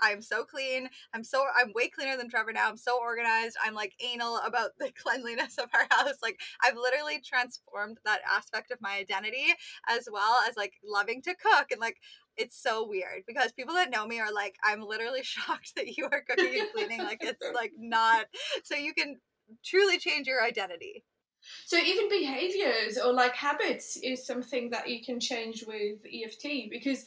I'm 0.00 0.22
so 0.22 0.44
clean. 0.44 0.88
I'm 1.12 1.24
so 1.24 1.44
I'm 1.56 1.72
way 1.74 1.88
cleaner 1.88 2.16
than 2.16 2.28
Trevor 2.30 2.52
now. 2.52 2.68
I'm 2.68 2.76
so 2.76 2.98
organized. 3.00 3.56
I'm 3.62 3.74
like 3.74 3.94
anal 4.00 4.40
about 4.46 4.70
the 4.78 4.92
cleanliness 5.02 5.58
of 5.58 5.68
our 5.74 5.86
house. 5.90 6.16
Like 6.22 6.40
I've 6.64 6.76
literally 6.76 7.20
transformed 7.20 7.98
that 8.04 8.20
aspect 8.30 8.70
of 8.70 8.80
my 8.80 8.96
identity 8.96 9.46
as 9.88 10.08
well 10.10 10.40
as 10.48 10.56
like 10.56 10.74
loving 10.84 11.22
to 11.22 11.34
cook 11.34 11.66
and 11.70 11.80
like 11.80 11.98
it's 12.38 12.60
so 12.60 12.86
weird 12.86 13.24
because 13.26 13.52
people 13.52 13.74
that 13.74 13.90
know 13.90 14.06
me 14.06 14.20
are 14.20 14.32
like 14.32 14.56
I'm 14.64 14.82
literally 14.82 15.22
shocked 15.22 15.74
that 15.76 15.96
you 15.96 16.08
are 16.10 16.22
cooking 16.22 16.60
and 16.60 16.68
cleaning 16.72 17.02
like 17.02 17.18
it's 17.22 17.44
like 17.54 17.72
not 17.76 18.26
so 18.64 18.74
you 18.74 18.94
can 18.94 19.16
truly 19.64 19.98
change 19.98 20.26
your 20.26 20.42
identity. 20.42 21.04
So 21.66 21.78
even 21.78 22.08
behaviors 22.08 22.98
or 22.98 23.12
like 23.12 23.34
habits 23.34 23.96
is 23.96 24.26
something 24.26 24.70
that 24.70 24.88
you 24.88 25.02
can 25.04 25.20
change 25.20 25.64
with 25.66 25.98
EFT 26.04 26.70
because 26.70 27.04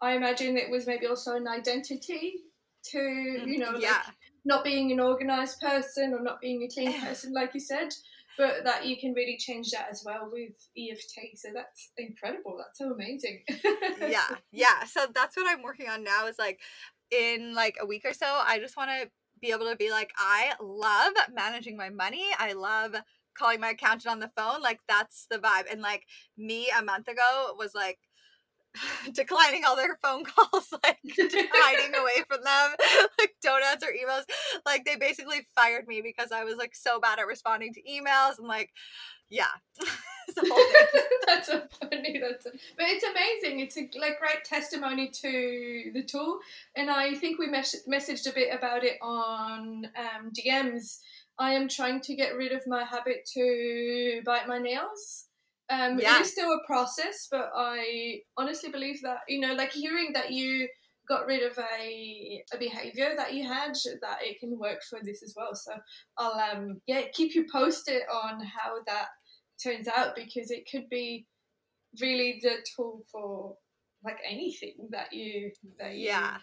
I 0.00 0.12
imagine 0.12 0.56
it 0.56 0.70
was 0.70 0.86
maybe 0.86 1.06
also 1.06 1.36
an 1.36 1.48
identity 1.48 2.34
to 2.84 2.98
you 2.98 3.40
mm-hmm. 3.40 3.60
know 3.60 3.78
yeah. 3.78 3.90
like 3.90 4.14
not 4.44 4.64
being 4.64 4.90
an 4.92 5.00
organized 5.00 5.60
person 5.60 6.14
or 6.14 6.22
not 6.22 6.40
being 6.40 6.62
a 6.62 6.68
clean 6.68 6.98
person 7.04 7.32
like 7.32 7.52
you 7.52 7.60
said 7.60 7.92
but 8.40 8.64
that 8.64 8.86
you 8.86 8.96
can 8.98 9.12
really 9.12 9.36
change 9.38 9.70
that 9.70 9.88
as 9.90 10.02
well 10.04 10.30
with 10.32 10.52
EFT 10.76 11.36
so 11.36 11.48
that's 11.54 11.92
incredible. 11.98 12.56
That's 12.58 12.78
so 12.78 12.92
amazing. 12.92 13.42
Yeah 14.00 14.36
yeah. 14.52 14.84
So 14.84 15.06
that's 15.14 15.36
what 15.36 15.46
I'm 15.48 15.62
working 15.62 15.88
on 15.88 16.04
now 16.04 16.26
is 16.26 16.38
like 16.38 16.60
in 17.10 17.54
like 17.54 17.76
a 17.80 17.86
week 17.86 18.04
or 18.04 18.12
so 18.12 18.26
I 18.26 18.58
just 18.58 18.76
want 18.76 18.90
to 18.90 19.10
be 19.40 19.52
able 19.52 19.68
to 19.70 19.76
be 19.76 19.90
like 19.90 20.10
I 20.16 20.52
love 20.60 21.14
managing 21.32 21.76
my 21.76 21.90
money. 21.90 22.24
I 22.38 22.52
love 22.52 22.94
calling 23.36 23.60
my 23.60 23.70
accountant 23.70 24.10
on 24.10 24.20
the 24.20 24.30
phone. 24.36 24.60
Like 24.60 24.80
that's 24.88 25.26
the 25.30 25.38
vibe. 25.38 25.64
And 25.70 25.80
like 25.80 26.06
me 26.36 26.68
a 26.76 26.84
month 26.84 27.08
ago 27.08 27.54
was 27.56 27.74
like 27.74 27.98
declining 29.12 29.64
all 29.64 29.76
their 29.76 29.98
phone 30.02 30.24
calls, 30.24 30.68
like 30.84 30.98
hiding 31.04 31.94
away 31.98 32.24
from 32.28 32.42
them, 32.44 32.70
like 33.18 33.34
don't 33.42 33.64
answer 33.64 33.86
emails. 33.88 34.24
Like 34.64 34.84
they 34.84 34.96
basically 34.96 35.46
fired 35.54 35.86
me 35.86 36.02
because 36.02 36.32
I 36.32 36.44
was 36.44 36.56
like 36.56 36.74
so 36.74 37.00
bad 37.00 37.18
at 37.18 37.26
responding 37.26 37.74
to 37.74 37.82
emails 37.82 38.38
and 38.38 38.48
like, 38.48 38.70
yeah. 39.28 39.46
that's 41.26 41.46
so 41.46 41.62
funny. 41.80 42.20
That's 42.20 42.46
a, 42.46 42.50
but 42.50 42.86
it's 42.86 43.04
amazing. 43.04 43.60
It's 43.60 43.76
a 43.76 43.88
like 43.98 44.18
great 44.18 44.44
testimony 44.44 45.08
to 45.08 45.90
the 45.94 46.02
tool, 46.02 46.38
and 46.76 46.90
I 46.90 47.14
think 47.14 47.38
we 47.38 47.46
mes- 47.48 47.84
messaged 47.88 48.28
a 48.28 48.34
bit 48.34 48.54
about 48.54 48.84
it 48.84 48.98
on 49.02 49.86
um, 49.96 50.32
DMs. 50.32 50.98
I 51.38 51.52
am 51.52 51.68
trying 51.68 52.00
to 52.02 52.14
get 52.14 52.36
rid 52.36 52.52
of 52.52 52.66
my 52.66 52.84
habit 52.84 53.28
to 53.34 54.20
bite 54.26 54.46
my 54.46 54.58
nails. 54.58 55.29
Um, 55.70 55.98
yeah. 55.98 56.18
It 56.18 56.22
is 56.22 56.32
still 56.32 56.52
a 56.52 56.66
process, 56.66 57.28
but 57.30 57.50
I 57.54 58.20
honestly 58.36 58.70
believe 58.70 59.00
that 59.02 59.18
you 59.28 59.40
know, 59.40 59.54
like 59.54 59.72
hearing 59.72 60.12
that 60.14 60.32
you 60.32 60.68
got 61.08 61.26
rid 61.26 61.42
of 61.42 61.58
a, 61.58 62.44
a 62.54 62.58
behavior 62.58 63.14
that 63.16 63.34
you 63.34 63.46
had, 63.46 63.72
that 64.00 64.18
it 64.22 64.38
can 64.40 64.58
work 64.58 64.80
for 64.88 64.98
this 65.02 65.22
as 65.22 65.34
well. 65.36 65.54
So 65.54 65.72
I'll 66.18 66.40
um 66.52 66.80
yeah 66.86 67.02
keep 67.12 67.34
you 67.34 67.46
posted 67.52 68.02
on 68.12 68.40
how 68.40 68.76
that 68.86 69.08
turns 69.62 69.88
out 69.88 70.16
because 70.16 70.50
it 70.50 70.68
could 70.70 70.88
be 70.88 71.26
really 72.00 72.40
the 72.42 72.56
tool 72.76 73.02
for 73.10 73.56
like 74.04 74.18
anything 74.28 74.88
that 74.90 75.12
you 75.12 75.50
that 75.78 75.94
you 75.94 76.06
yeah 76.06 76.38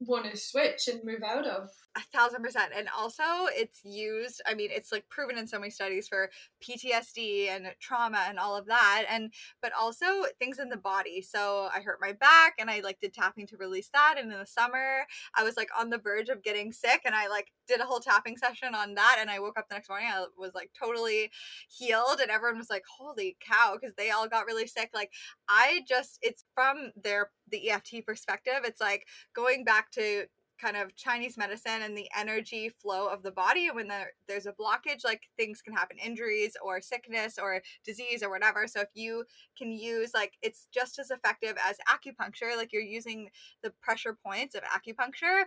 want 0.00 0.30
to 0.30 0.36
switch 0.36 0.88
and 0.88 1.04
move 1.04 1.22
out 1.22 1.46
of. 1.46 1.68
A 1.96 2.00
thousand 2.16 2.42
percent. 2.42 2.72
And 2.74 2.88
also, 2.96 3.22
it's 3.48 3.80
used, 3.84 4.40
I 4.46 4.54
mean, 4.54 4.70
it's 4.72 4.92
like 4.92 5.08
proven 5.08 5.36
in 5.36 5.46
so 5.46 5.58
many 5.58 5.70
studies 5.70 6.08
for 6.08 6.30
PTSD 6.62 7.48
and 7.48 7.66
trauma 7.80 8.24
and 8.28 8.38
all 8.38 8.56
of 8.56 8.66
that. 8.66 9.04
And, 9.10 9.32
but 9.60 9.72
also 9.78 10.06
things 10.38 10.58
in 10.58 10.68
the 10.68 10.76
body. 10.76 11.20
So 11.20 11.68
I 11.74 11.80
hurt 11.80 11.98
my 12.00 12.12
back 12.12 12.54
and 12.58 12.70
I 12.70 12.80
like 12.80 13.00
did 13.00 13.12
tapping 13.12 13.46
to 13.48 13.56
release 13.56 13.90
that. 13.92 14.16
And 14.18 14.32
in 14.32 14.38
the 14.38 14.46
summer, 14.46 15.00
I 15.36 15.42
was 15.42 15.56
like 15.56 15.68
on 15.78 15.90
the 15.90 15.98
verge 15.98 16.28
of 16.28 16.42
getting 16.42 16.72
sick 16.72 17.02
and 17.04 17.14
I 17.14 17.28
like 17.28 17.48
did 17.68 17.80
a 17.80 17.84
whole 17.84 18.00
tapping 18.00 18.36
session 18.36 18.74
on 18.74 18.94
that. 18.94 19.18
And 19.20 19.28
I 19.28 19.40
woke 19.40 19.58
up 19.58 19.68
the 19.68 19.74
next 19.74 19.88
morning, 19.88 20.08
I 20.10 20.24
was 20.38 20.52
like 20.54 20.70
totally 20.78 21.30
healed. 21.68 22.20
And 22.22 22.30
everyone 22.30 22.58
was 22.58 22.70
like, 22.70 22.84
holy 22.98 23.36
cow, 23.40 23.76
because 23.78 23.94
they 23.96 24.10
all 24.10 24.28
got 24.28 24.46
really 24.46 24.66
sick. 24.66 24.90
Like, 24.94 25.10
I 25.48 25.82
just, 25.86 26.18
it's 26.22 26.44
from 26.54 26.92
their 26.96 27.30
the 27.50 27.70
EFT 27.70 28.06
perspective, 28.06 28.60
it's 28.64 28.80
like 28.80 29.06
going 29.34 29.64
back 29.64 29.89
to 29.92 30.26
kind 30.60 30.76
of 30.76 30.94
Chinese 30.94 31.38
medicine 31.38 31.82
and 31.82 31.96
the 31.96 32.08
energy 32.16 32.68
flow 32.68 33.08
of 33.08 33.22
the 33.22 33.30
body. 33.30 33.70
When 33.72 33.88
there, 33.88 34.12
there's 34.28 34.46
a 34.46 34.52
blockage, 34.52 35.04
like 35.04 35.22
things 35.36 35.62
can 35.62 35.72
happen 35.72 35.96
injuries 35.98 36.56
or 36.62 36.80
sickness 36.80 37.38
or 37.40 37.62
disease 37.84 38.22
or 38.22 38.28
whatever. 38.28 38.66
So 38.66 38.80
if 38.80 38.88
you 38.94 39.24
can 39.56 39.72
use, 39.72 40.12
like, 40.12 40.34
it's 40.42 40.66
just 40.70 40.98
as 40.98 41.10
effective 41.10 41.56
as 41.66 41.78
acupuncture, 41.88 42.56
like 42.56 42.72
you're 42.72 42.82
using 42.82 43.30
the 43.62 43.70
pressure 43.80 44.16
points 44.22 44.54
of 44.54 44.62
acupuncture 44.64 45.44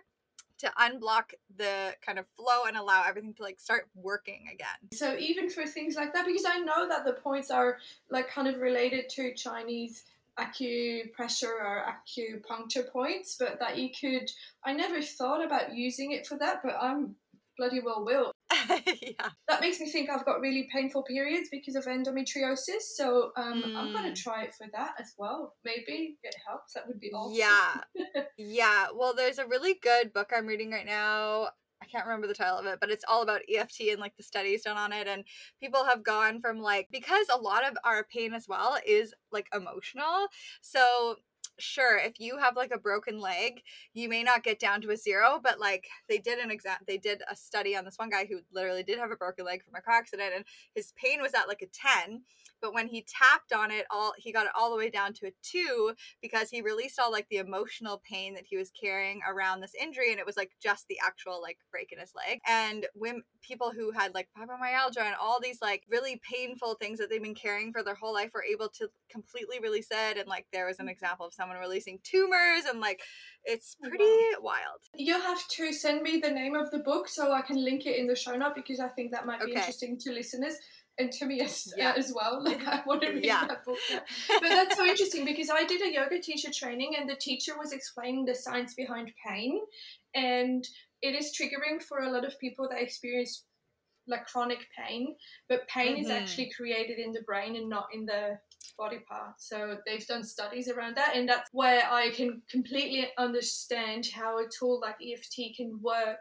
to 0.59 0.71
unblock 0.79 1.33
the 1.57 1.93
kind 2.05 2.17
of 2.17 2.25
flow 2.35 2.63
and 2.67 2.77
allow 2.77 3.03
everything 3.05 3.33
to 3.33 3.43
like 3.43 3.59
start 3.59 3.89
working 3.95 4.45
again. 4.51 4.67
So 4.93 5.17
even 5.17 5.49
for 5.49 5.65
things 5.65 5.95
like 5.95 6.13
that, 6.13 6.25
because 6.25 6.45
I 6.47 6.59
know 6.59 6.87
that 6.87 7.05
the 7.05 7.13
points 7.13 7.51
are 7.51 7.77
like 8.09 8.29
kind 8.29 8.47
of 8.47 8.61
related 8.61 9.09
to 9.09 9.33
Chinese 9.33 10.03
acupressure 10.39 11.45
or 11.45 11.83
acupuncture 11.85 12.89
points, 12.91 13.35
but 13.39 13.59
that 13.59 13.77
you 13.77 13.89
could. 13.89 14.29
I 14.65 14.73
never 14.73 15.01
thought 15.01 15.45
about 15.45 15.75
using 15.75 16.11
it 16.11 16.25
for 16.25 16.37
that, 16.37 16.61
but 16.63 16.75
I'm 16.79 17.15
bloody 17.57 17.79
well 17.79 18.03
will. 18.05 18.31
yeah. 19.01 19.29
That 19.47 19.61
makes 19.61 19.79
me 19.79 19.89
think 19.89 20.09
I've 20.09 20.25
got 20.25 20.39
really 20.39 20.67
painful 20.71 21.03
periods 21.03 21.49
because 21.51 21.75
of 21.75 21.85
endometriosis. 21.85 22.81
So 22.95 23.31
um, 23.37 23.63
mm. 23.63 23.75
I'm 23.75 23.91
going 23.93 24.13
to 24.13 24.21
try 24.21 24.43
it 24.43 24.53
for 24.55 24.67
that 24.73 24.93
as 24.99 25.13
well. 25.17 25.53
Maybe 25.63 26.17
it 26.23 26.35
helps. 26.47 26.73
That 26.73 26.87
would 26.87 26.99
be 26.99 27.11
awesome. 27.11 27.35
Yeah. 27.35 28.23
yeah. 28.37 28.87
Well, 28.95 29.13
there's 29.15 29.39
a 29.39 29.47
really 29.47 29.75
good 29.81 30.13
book 30.13 30.31
I'm 30.35 30.47
reading 30.47 30.71
right 30.71 30.85
now. 30.85 31.49
Can't 31.93 32.07
remember 32.07 32.25
the 32.25 32.33
title 32.33 32.57
of 32.57 32.65
it, 32.65 32.79
but 32.79 32.89
it's 32.89 33.05
all 33.07 33.21
about 33.21 33.41
EFT 33.47 33.81
and 33.91 33.99
like 33.99 34.17
the 34.17 34.23
studies 34.23 34.63
done 34.63 34.77
on 34.77 34.91
it. 34.91 35.07
And 35.07 35.23
people 35.59 35.85
have 35.85 36.03
gone 36.03 36.41
from 36.41 36.59
like, 36.59 36.87
because 36.91 37.27
a 37.31 37.39
lot 37.39 37.69
of 37.69 37.77
our 37.83 38.03
pain 38.03 38.33
as 38.33 38.47
well 38.47 38.77
is 38.85 39.13
like 39.31 39.47
emotional. 39.53 40.27
So 40.61 41.17
sure 41.59 41.97
if 41.97 42.19
you 42.19 42.37
have 42.37 42.55
like 42.55 42.71
a 42.73 42.79
broken 42.79 43.19
leg 43.19 43.61
you 43.93 44.09
may 44.09 44.23
not 44.23 44.43
get 44.43 44.59
down 44.59 44.81
to 44.81 44.91
a 44.91 44.97
zero 44.97 45.39
but 45.41 45.59
like 45.59 45.87
they 46.09 46.17
did 46.17 46.39
an 46.39 46.51
exam 46.51 46.77
they 46.87 46.97
did 46.97 47.21
a 47.29 47.35
study 47.35 47.75
on 47.75 47.85
this 47.85 47.97
one 47.97 48.09
guy 48.09 48.25
who 48.25 48.39
literally 48.51 48.83
did 48.83 48.99
have 48.99 49.11
a 49.11 49.15
broken 49.15 49.45
leg 49.45 49.63
from 49.63 49.75
a 49.75 49.81
car 49.81 49.95
accident 49.95 50.31
and 50.35 50.45
his 50.75 50.93
pain 50.95 51.21
was 51.21 51.33
at 51.33 51.47
like 51.47 51.61
a 51.61 52.05
10 52.07 52.21
but 52.61 52.73
when 52.73 52.87
he 52.87 53.05
tapped 53.07 53.53
on 53.53 53.71
it 53.71 53.85
all 53.91 54.13
he 54.17 54.31
got 54.31 54.45
it 54.45 54.51
all 54.57 54.71
the 54.71 54.77
way 54.77 54.89
down 54.89 55.13
to 55.13 55.27
a 55.27 55.31
two 55.43 55.93
because 56.21 56.49
he 56.49 56.61
released 56.61 56.99
all 56.99 57.11
like 57.11 57.27
the 57.29 57.37
emotional 57.37 58.01
pain 58.09 58.33
that 58.33 58.45
he 58.45 58.57
was 58.57 58.71
carrying 58.71 59.19
around 59.27 59.59
this 59.59 59.75
injury 59.79 60.11
and 60.11 60.19
it 60.19 60.25
was 60.25 60.37
like 60.37 60.51
just 60.61 60.87
the 60.87 60.97
actual 61.05 61.41
like 61.41 61.57
break 61.71 61.91
in 61.91 61.99
his 61.99 62.13
leg. 62.15 62.39
And 62.47 62.85
when 62.93 63.21
people 63.41 63.71
who 63.75 63.91
had 63.91 64.13
like 64.13 64.29
fibromyalgia 64.37 65.01
and 65.01 65.15
all 65.21 65.39
these 65.41 65.61
like 65.61 65.83
really 65.89 66.21
painful 66.29 66.75
things 66.75 66.99
that 66.99 67.09
they've 67.09 67.21
been 67.21 67.35
carrying 67.35 67.71
for 67.71 67.83
their 67.83 67.95
whole 67.95 68.13
life 68.13 68.31
were 68.33 68.43
able 68.43 68.69
to 68.69 68.87
completely 69.09 69.59
release 69.59 69.89
it 69.91 70.17
and 70.17 70.27
like 70.27 70.45
there 70.53 70.65
was 70.65 70.79
an 70.79 70.87
mm. 70.87 70.91
example 70.91 71.25
of 71.25 71.33
someone 71.43 71.59
releasing 71.59 71.99
tumors 72.03 72.65
and 72.69 72.79
like 72.79 73.01
it's 73.43 73.75
oh, 73.83 73.89
pretty 73.89 74.05
wow. 74.41 74.53
wild 74.53 74.79
you'll 74.95 75.19
have 75.19 75.45
to 75.49 75.73
send 75.73 76.01
me 76.01 76.19
the 76.23 76.31
name 76.31 76.55
of 76.55 76.71
the 76.71 76.79
book 76.79 77.09
so 77.09 77.33
i 77.33 77.41
can 77.41 77.61
link 77.63 77.85
it 77.85 77.97
in 77.97 78.07
the 78.07 78.15
show 78.15 78.35
note 78.35 78.55
because 78.55 78.79
i 78.79 78.87
think 78.87 79.11
that 79.11 79.25
might 79.25 79.39
be 79.39 79.51
okay. 79.51 79.59
interesting 79.59 79.97
to 79.99 80.11
listeners 80.11 80.55
and 80.99 81.11
to 81.11 81.25
me 81.25 81.41
as, 81.41 81.73
yeah. 81.77 81.93
as 81.97 82.13
well. 82.15 82.43
Like 82.43 82.65
I 82.67 82.81
want 82.85 83.01
to 83.01 83.09
read 83.09 83.25
yeah. 83.25 83.47
that 83.47 83.65
book. 83.65 83.77
But 84.27 84.49
that's 84.49 84.75
so 84.75 84.85
interesting 84.85 85.25
because 85.25 85.49
I 85.49 85.63
did 85.63 85.81
a 85.81 85.91
yoga 85.91 86.19
teacher 86.19 86.51
training 86.51 86.95
and 86.99 87.09
the 87.09 87.15
teacher 87.15 87.53
was 87.57 87.71
explaining 87.71 88.25
the 88.25 88.35
science 88.35 88.73
behind 88.73 89.11
pain, 89.27 89.59
and 90.13 90.67
it 91.01 91.15
is 91.15 91.35
triggering 91.35 91.81
for 91.81 91.99
a 91.99 92.11
lot 92.11 92.25
of 92.25 92.39
people 92.39 92.67
that 92.69 92.81
experience 92.81 93.45
like 94.07 94.27
chronic 94.27 94.59
pain. 94.77 95.15
But 95.49 95.67
pain 95.67 95.93
mm-hmm. 95.93 96.03
is 96.03 96.09
actually 96.09 96.51
created 96.55 96.99
in 96.99 97.11
the 97.11 97.23
brain 97.25 97.55
and 97.55 97.69
not 97.69 97.87
in 97.93 98.05
the 98.05 98.37
body 98.77 98.99
part. 99.09 99.33
So 99.39 99.77
they've 99.85 100.05
done 100.07 100.23
studies 100.23 100.69
around 100.69 100.97
that, 100.97 101.15
and 101.15 101.27
that's 101.27 101.49
where 101.51 101.83
I 101.89 102.11
can 102.11 102.41
completely 102.49 103.07
understand 103.17 104.07
how 104.13 104.39
a 104.39 104.45
tool 104.59 104.79
like 104.81 104.95
EFT 105.01 105.55
can 105.57 105.79
work 105.81 106.17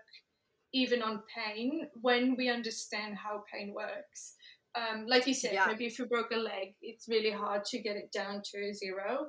even 0.74 1.02
on 1.02 1.22
pain 1.37 1.88
when 2.00 2.35
we 2.37 2.48
understand 2.48 3.16
how 3.16 3.42
pain 3.52 3.74
works 3.74 4.37
um, 4.74 5.07
like 5.07 5.26
you 5.26 5.35
said, 5.35 5.52
yeah. 5.52 5.66
maybe 5.66 5.87
if 5.87 5.98
you 5.98 6.07
broke 6.07 6.31
a 6.33 6.37
leg, 6.37 6.74
it's 6.81 7.09
really 7.09 7.31
hard 7.31 7.64
to 7.66 7.78
get 7.81 7.96
it 7.96 8.11
down 8.12 8.42
to 8.52 8.72
zero, 8.72 9.26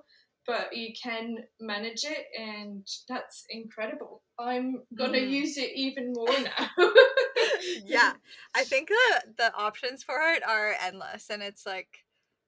but 0.47 0.75
you 0.75 0.93
can 1.01 1.37
manage 1.59 2.05
it, 2.05 2.25
and 2.39 2.87
that's 3.09 3.43
incredible. 3.49 4.21
I'm 4.39 4.83
gonna 4.97 5.17
mm. 5.17 5.29
use 5.29 5.57
it 5.57 5.71
even 5.75 6.13
more 6.13 6.27
now. 6.27 6.69
yeah, 7.85 8.13
I 8.55 8.63
think 8.63 8.87
the 8.89 9.33
the 9.37 9.55
options 9.55 10.03
for 10.03 10.19
it 10.33 10.47
are 10.47 10.75
endless, 10.81 11.29
and 11.29 11.43
it's 11.43 11.65
like, 11.65 11.89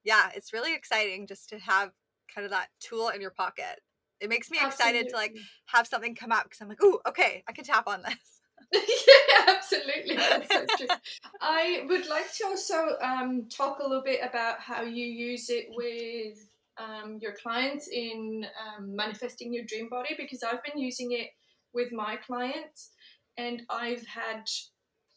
yeah, 0.06 0.30
it's 0.34 0.52
really 0.52 0.72
exciting 0.72 1.26
just 1.26 1.48
to 1.48 1.58
have 1.58 1.90
kind 2.32 2.44
of 2.44 2.52
that 2.52 2.68
tool 2.80 3.08
in 3.08 3.20
your 3.20 3.32
pocket. 3.32 3.80
It 4.20 4.30
makes 4.30 4.50
me 4.50 4.58
absolutely. 4.60 5.00
excited 5.00 5.10
to 5.10 5.16
like 5.16 5.36
have 5.66 5.86
something 5.86 6.14
come 6.14 6.32
up 6.32 6.44
because 6.44 6.60
I'm 6.60 6.68
like, 6.68 6.82
ooh, 6.82 7.00
okay, 7.08 7.42
I 7.48 7.52
can 7.52 7.64
tap 7.64 7.88
on 7.88 8.02
this. 8.02 8.40
yeah, 8.72 9.54
absolutely. 9.54 10.16
That's 10.16 10.48
so 10.48 10.64
true. 10.78 10.86
I 11.40 11.84
would 11.88 12.08
like 12.08 12.32
to 12.36 12.46
also 12.46 12.96
um, 13.02 13.48
talk 13.50 13.80
a 13.80 13.82
little 13.82 14.02
bit 14.02 14.20
about 14.22 14.60
how 14.60 14.82
you 14.82 15.04
use 15.04 15.50
it 15.50 15.66
with 15.70 16.38
um, 16.78 17.18
your 17.20 17.34
clients 17.42 17.88
in 17.88 18.46
um, 18.64 18.94
manifesting 18.94 19.52
your 19.52 19.64
dream 19.64 19.88
body 19.90 20.14
because 20.16 20.42
I've 20.42 20.62
been 20.62 20.80
using 20.80 21.12
it 21.12 21.28
with 21.74 21.92
my 21.92 22.16
clients 22.16 22.90
and 23.36 23.62
I've 23.68 24.06
had 24.06 24.44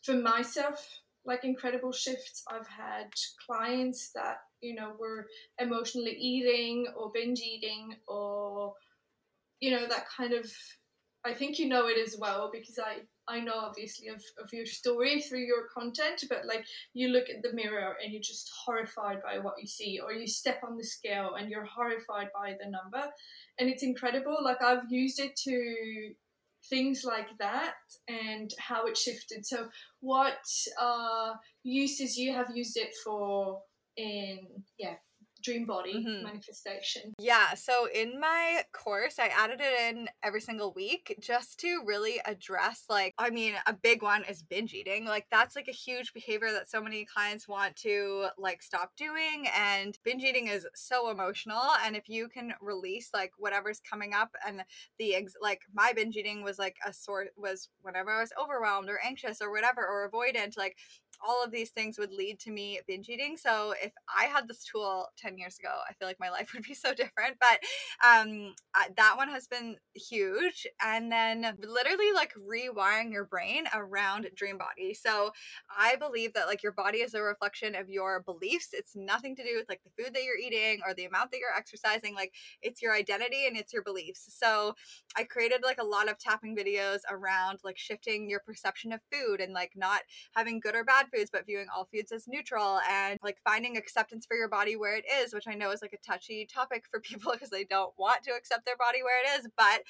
for 0.01 0.15
myself 0.15 0.85
like 1.25 1.43
incredible 1.43 1.91
shifts. 1.91 2.43
I've 2.49 2.67
had 2.67 3.11
clients 3.45 4.11
that 4.15 4.37
you 4.61 4.75
know 4.75 4.93
were 4.99 5.27
emotionally 5.59 6.15
eating 6.19 6.87
or 6.95 7.11
binge 7.13 7.39
eating 7.39 7.95
or 8.07 8.73
you 9.59 9.71
know 9.71 9.87
that 9.87 10.05
kind 10.15 10.33
of 10.33 10.45
I 11.25 11.33
think 11.33 11.59
you 11.59 11.67
know 11.67 11.87
it 11.87 11.97
as 11.97 12.15
well 12.17 12.49
because 12.51 12.79
I 12.79 12.99
I 13.27 13.41
know 13.41 13.53
obviously 13.55 14.07
of, 14.07 14.23
of 14.43 14.51
your 14.51 14.65
story 14.65 15.21
through 15.21 15.41
your 15.45 15.67
content, 15.71 16.23
but 16.29 16.45
like 16.47 16.65
you 16.93 17.09
look 17.09 17.29
at 17.29 17.43
the 17.43 17.53
mirror 17.53 17.95
and 18.03 18.11
you're 18.11 18.21
just 18.21 18.49
horrified 18.65 19.21
by 19.21 19.37
what 19.37 19.55
you 19.61 19.67
see, 19.67 19.99
or 20.03 20.11
you 20.11 20.25
step 20.25 20.61
on 20.65 20.77
the 20.77 20.83
scale 20.83 21.35
and 21.35 21.49
you're 21.49 21.65
horrified 21.65 22.29
by 22.33 22.55
the 22.59 22.69
number. 22.69 23.07
And 23.59 23.69
it's 23.69 23.83
incredible. 23.83 24.37
Like 24.41 24.63
I've 24.63 24.89
used 24.89 25.19
it 25.19 25.35
to 25.43 26.13
things 26.69 27.03
like 27.05 27.27
that 27.39 27.73
and 28.07 28.51
how 28.59 28.85
it 28.85 28.97
shifted. 28.97 29.45
So, 29.45 29.67
what 30.01 30.37
uh, 30.79 31.33
uses 31.63 32.17
you 32.17 32.33
have 32.33 32.47
used 32.53 32.77
it 32.77 32.93
for 33.03 33.59
in, 33.97 34.39
yeah, 34.77 34.95
dream 35.49 35.65
body 35.65 35.93
mm-hmm. 35.95 36.23
manifestation. 36.23 37.13
Yeah, 37.19 37.53
so 37.53 37.87
in 37.93 38.19
my 38.19 38.63
course, 38.73 39.19
I 39.19 39.27
added 39.27 39.59
it 39.61 39.95
in 39.95 40.07
every 40.23 40.41
single 40.41 40.73
week 40.73 41.15
just 41.19 41.59
to 41.59 41.81
really 41.85 42.21
address 42.25 42.85
like 42.89 43.13
I 43.17 43.29
mean, 43.29 43.55
a 43.65 43.73
big 43.73 44.01
one 44.01 44.23
is 44.25 44.43
binge 44.43 44.73
eating. 44.73 45.05
Like 45.05 45.27
that's 45.31 45.55
like 45.55 45.67
a 45.67 45.73
huge 45.73 46.13
behavior 46.13 46.51
that 46.51 46.69
so 46.69 46.81
many 46.81 47.05
clients 47.05 47.47
want 47.47 47.75
to 47.77 48.27
like 48.37 48.61
stop 48.61 48.91
doing 48.97 49.47
and 49.55 49.97
binge 50.03 50.23
eating 50.23 50.47
is 50.47 50.67
so 50.75 51.09
emotional 51.09 51.61
and 51.85 51.95
if 51.95 52.07
you 52.07 52.27
can 52.27 52.53
release 52.61 53.09
like 53.13 53.31
whatever's 53.37 53.81
coming 53.89 54.13
up 54.13 54.29
and 54.47 54.63
the 54.97 55.15
ex- 55.15 55.33
like 55.41 55.61
my 55.73 55.93
binge 55.95 56.15
eating 56.15 56.43
was 56.43 56.59
like 56.59 56.75
a 56.85 56.93
sort 56.93 57.29
was 57.37 57.69
whenever 57.81 58.11
I 58.11 58.21
was 58.21 58.33
overwhelmed 58.41 58.89
or 58.89 58.99
anxious 59.03 59.41
or 59.41 59.51
whatever 59.51 59.85
or 59.85 60.09
avoidant 60.09 60.57
like 60.57 60.77
all 61.25 61.43
of 61.43 61.51
these 61.51 61.69
things 61.69 61.97
would 61.97 62.11
lead 62.11 62.39
to 62.39 62.51
me 62.51 62.79
binge 62.87 63.09
eating. 63.09 63.37
So 63.37 63.73
if 63.83 63.91
I 64.07 64.25
had 64.25 64.47
this 64.47 64.63
tool 64.63 65.07
10 65.17 65.37
years 65.37 65.57
ago, 65.59 65.73
I 65.89 65.93
feel 65.93 66.07
like 66.07 66.19
my 66.19 66.29
life 66.39 66.53
would 66.53 66.63
be 66.63 66.73
so 66.73 66.93
different. 66.93 67.37
But 67.39 67.59
um, 68.05 68.53
that 68.95 69.15
one 69.17 69.29
has 69.29 69.47
been 69.47 69.77
huge. 69.93 70.67
And 70.83 71.11
then 71.11 71.57
literally 71.61 72.11
like 72.13 72.33
rewiring 72.35 73.11
your 73.11 73.25
brain 73.25 73.65
around 73.73 74.27
dream 74.35 74.57
body. 74.57 74.93
So 74.93 75.31
I 75.75 75.95
believe 75.95 76.33
that 76.33 76.47
like 76.47 76.63
your 76.63 76.71
body 76.71 76.99
is 76.99 77.13
a 77.13 77.21
reflection 77.21 77.75
of 77.75 77.89
your 77.89 78.21
beliefs. 78.21 78.69
It's 78.73 78.95
nothing 78.95 79.35
to 79.35 79.43
do 79.43 79.55
with 79.57 79.69
like 79.69 79.81
the 79.83 80.03
food 80.03 80.13
that 80.13 80.23
you're 80.23 80.37
eating 80.37 80.81
or 80.85 80.93
the 80.93 81.05
amount 81.05 81.31
that 81.31 81.39
you're 81.39 81.55
exercising. 81.55 82.15
Like 82.15 82.33
it's 82.61 82.81
your 82.81 82.93
identity 82.93 83.47
and 83.47 83.57
it's 83.57 83.73
your 83.73 83.83
beliefs. 83.83 84.27
So 84.37 84.75
I 85.15 85.23
created 85.23 85.61
like 85.63 85.79
a 85.79 85.85
lot 85.85 86.09
of 86.09 86.17
tapping 86.17 86.55
videos 86.55 86.99
around 87.09 87.59
like 87.63 87.77
shifting 87.77 88.29
your 88.29 88.39
perception 88.39 88.91
of 88.91 89.01
food 89.11 89.41
and 89.41 89.53
like 89.53 89.71
not 89.75 90.01
having 90.35 90.59
good 90.59 90.75
or 90.75 90.83
bad 90.83 91.07
foods, 91.13 91.29
but 91.31 91.45
viewing 91.45 91.67
all 91.75 91.87
foods 91.93 92.11
as 92.11 92.27
neutral 92.27 92.79
and 92.89 93.19
like 93.23 93.37
finding 93.43 93.77
acceptance 93.77 94.25
for 94.25 94.35
your 94.35 94.49
body 94.49 94.75
where 94.75 94.95
it 94.95 95.05
is, 95.21 95.33
which 95.33 95.47
I 95.47 95.55
know 95.55 95.71
is 95.71 95.81
like 95.81 95.93
a 95.93 96.11
touchy 96.11 96.45
topic 96.45 96.85
for 96.89 96.99
people 97.01 97.31
because 97.33 97.49
they 97.49 97.63
don't 97.63 97.93
want 97.97 98.23
to 98.23 98.31
accept 98.31 98.65
their 98.65 98.77
body 98.77 99.03
where 99.03 99.23
it 99.23 99.39
is. 99.39 99.47
But 99.57 99.83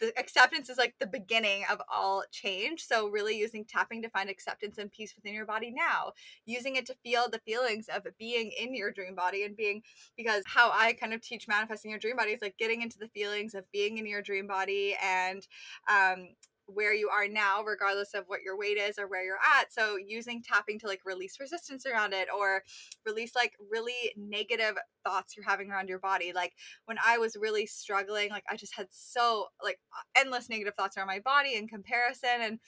the 0.00 0.12
acceptance 0.18 0.68
is 0.68 0.78
like 0.78 0.94
the 0.98 1.06
beginning 1.06 1.64
of 1.70 1.80
all 1.92 2.24
change. 2.30 2.84
So, 2.84 3.08
really 3.08 3.36
using 3.36 3.64
tapping 3.64 4.02
to 4.02 4.10
find 4.10 4.28
acceptance 4.28 4.78
and 4.78 4.90
peace 4.90 5.14
within 5.14 5.34
your 5.34 5.46
body 5.46 5.72
now, 5.74 6.12
using 6.46 6.76
it 6.76 6.86
to 6.86 6.96
feel 7.02 7.28
the 7.30 7.40
feelings 7.40 7.88
of 7.88 8.06
being 8.18 8.50
in 8.58 8.74
your 8.74 8.90
dream 8.90 9.14
body 9.14 9.44
and 9.44 9.56
being 9.56 9.82
because 10.16 10.42
how 10.46 10.70
I 10.72 10.94
kind 10.94 11.14
of 11.14 11.20
teach 11.20 11.46
manifesting 11.46 11.90
your 11.90 12.00
dream 12.00 12.16
body 12.16 12.32
is 12.32 12.42
like 12.42 12.58
getting 12.58 12.82
into 12.82 12.98
the 12.98 13.08
feelings 13.08 13.54
of 13.54 13.70
being 13.72 13.98
in 13.98 14.06
your 14.06 14.22
dream 14.22 14.46
body 14.46 14.96
and 15.02 15.46
um, 15.88 16.28
where 16.66 16.94
you 16.94 17.08
are 17.08 17.28
now, 17.28 17.62
regardless 17.62 18.14
of 18.14 18.24
what 18.26 18.42
your 18.42 18.56
weight 18.58 18.78
is 18.78 18.98
or 18.98 19.06
where 19.06 19.24
you're 19.24 19.38
at. 19.58 19.72
So 19.72 19.96
using 19.96 20.42
tapping 20.42 20.78
to 20.80 20.86
like 20.86 21.00
release 21.04 21.38
resistance 21.38 21.86
around 21.86 22.12
it 22.12 22.28
or 22.34 22.62
release 23.06 23.34
like 23.34 23.52
really 23.70 24.12
negative 24.16 24.76
thoughts 25.04 25.36
you're 25.36 25.46
having 25.46 25.70
around 25.70 25.88
your 25.88 25.98
body. 25.98 26.32
Like 26.34 26.54
when 26.86 26.96
I 27.04 27.18
was 27.18 27.36
really 27.36 27.66
struggling, 27.66 28.30
like 28.30 28.44
I 28.50 28.56
just 28.56 28.76
had 28.76 28.88
so 28.90 29.46
like 29.62 29.78
endless 30.16 30.48
negative 30.48 30.74
thoughts 30.74 30.96
around 30.96 31.08
my 31.08 31.20
body 31.20 31.54
in 31.54 31.68
comparison 31.68 32.40
and 32.40 32.58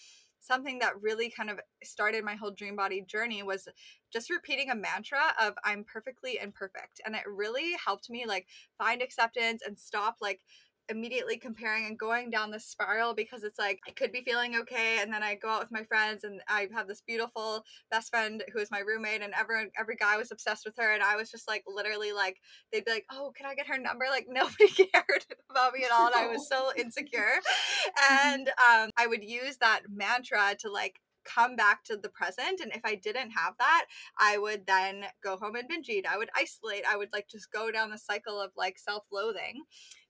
something 0.40 0.78
that 0.78 1.00
really 1.00 1.28
kind 1.28 1.50
of 1.50 1.58
started 1.82 2.24
my 2.24 2.34
whole 2.34 2.50
dream 2.50 2.76
body 2.76 3.02
journey 3.02 3.42
was 3.42 3.68
just 4.12 4.30
repeating 4.30 4.70
a 4.70 4.74
mantra 4.74 5.18
of 5.42 5.54
I'm 5.64 5.84
perfectly 5.84 6.38
imperfect. 6.40 7.00
And 7.04 7.14
it 7.14 7.22
really 7.26 7.74
helped 7.84 8.08
me 8.08 8.24
like 8.26 8.46
find 8.78 9.02
acceptance 9.02 9.62
and 9.66 9.78
stop 9.78 10.16
like 10.20 10.40
immediately 10.88 11.36
comparing 11.36 11.86
and 11.86 11.98
going 11.98 12.30
down 12.30 12.50
the 12.50 12.60
spiral 12.60 13.14
because 13.14 13.42
it's 13.42 13.58
like 13.58 13.80
I 13.86 13.90
could 13.90 14.12
be 14.12 14.22
feeling 14.22 14.56
okay 14.56 14.98
and 15.00 15.12
then 15.12 15.22
I 15.22 15.34
go 15.34 15.48
out 15.48 15.60
with 15.60 15.72
my 15.72 15.82
friends 15.84 16.24
and 16.24 16.40
I 16.48 16.68
have 16.74 16.86
this 16.86 17.02
beautiful 17.06 17.64
best 17.90 18.10
friend 18.10 18.42
who 18.52 18.60
is 18.60 18.70
my 18.70 18.80
roommate 18.80 19.22
and 19.22 19.32
everyone 19.38 19.70
every 19.78 19.96
guy 19.96 20.16
was 20.16 20.30
obsessed 20.30 20.64
with 20.64 20.76
her 20.78 20.92
and 20.92 21.02
I 21.02 21.16
was 21.16 21.30
just 21.30 21.48
like 21.48 21.64
literally 21.66 22.12
like 22.12 22.38
they'd 22.72 22.84
be 22.84 22.90
like 22.90 23.06
oh 23.10 23.32
can 23.36 23.46
I 23.46 23.54
get 23.54 23.66
her 23.66 23.78
number 23.78 24.06
like 24.10 24.26
nobody 24.30 24.68
cared 24.68 25.26
about 25.50 25.72
me 25.72 25.84
at 25.84 25.92
all 25.92 26.06
and 26.06 26.16
I 26.16 26.28
was 26.28 26.48
so 26.48 26.70
insecure 26.76 27.20
mm-hmm. 27.20 28.26
and 28.28 28.48
um 28.48 28.90
I 28.96 29.06
would 29.06 29.24
use 29.24 29.56
that 29.58 29.82
mantra 29.90 30.54
to 30.60 30.70
like 30.70 31.00
come 31.26 31.56
back 31.56 31.84
to 31.84 31.96
the 31.96 32.08
present. 32.08 32.60
And 32.60 32.72
if 32.72 32.82
I 32.84 32.94
didn't 32.94 33.30
have 33.30 33.54
that, 33.58 33.86
I 34.18 34.38
would 34.38 34.66
then 34.66 35.04
go 35.22 35.36
home 35.36 35.56
and 35.56 35.68
binge 35.68 35.88
eat. 35.88 36.06
I 36.08 36.16
would 36.16 36.30
isolate. 36.36 36.84
I 36.88 36.96
would 36.96 37.12
like 37.12 37.28
just 37.28 37.52
go 37.52 37.70
down 37.70 37.90
the 37.90 37.98
cycle 37.98 38.40
of 38.40 38.52
like 38.56 38.78
self 38.78 39.04
loathing. 39.12 39.64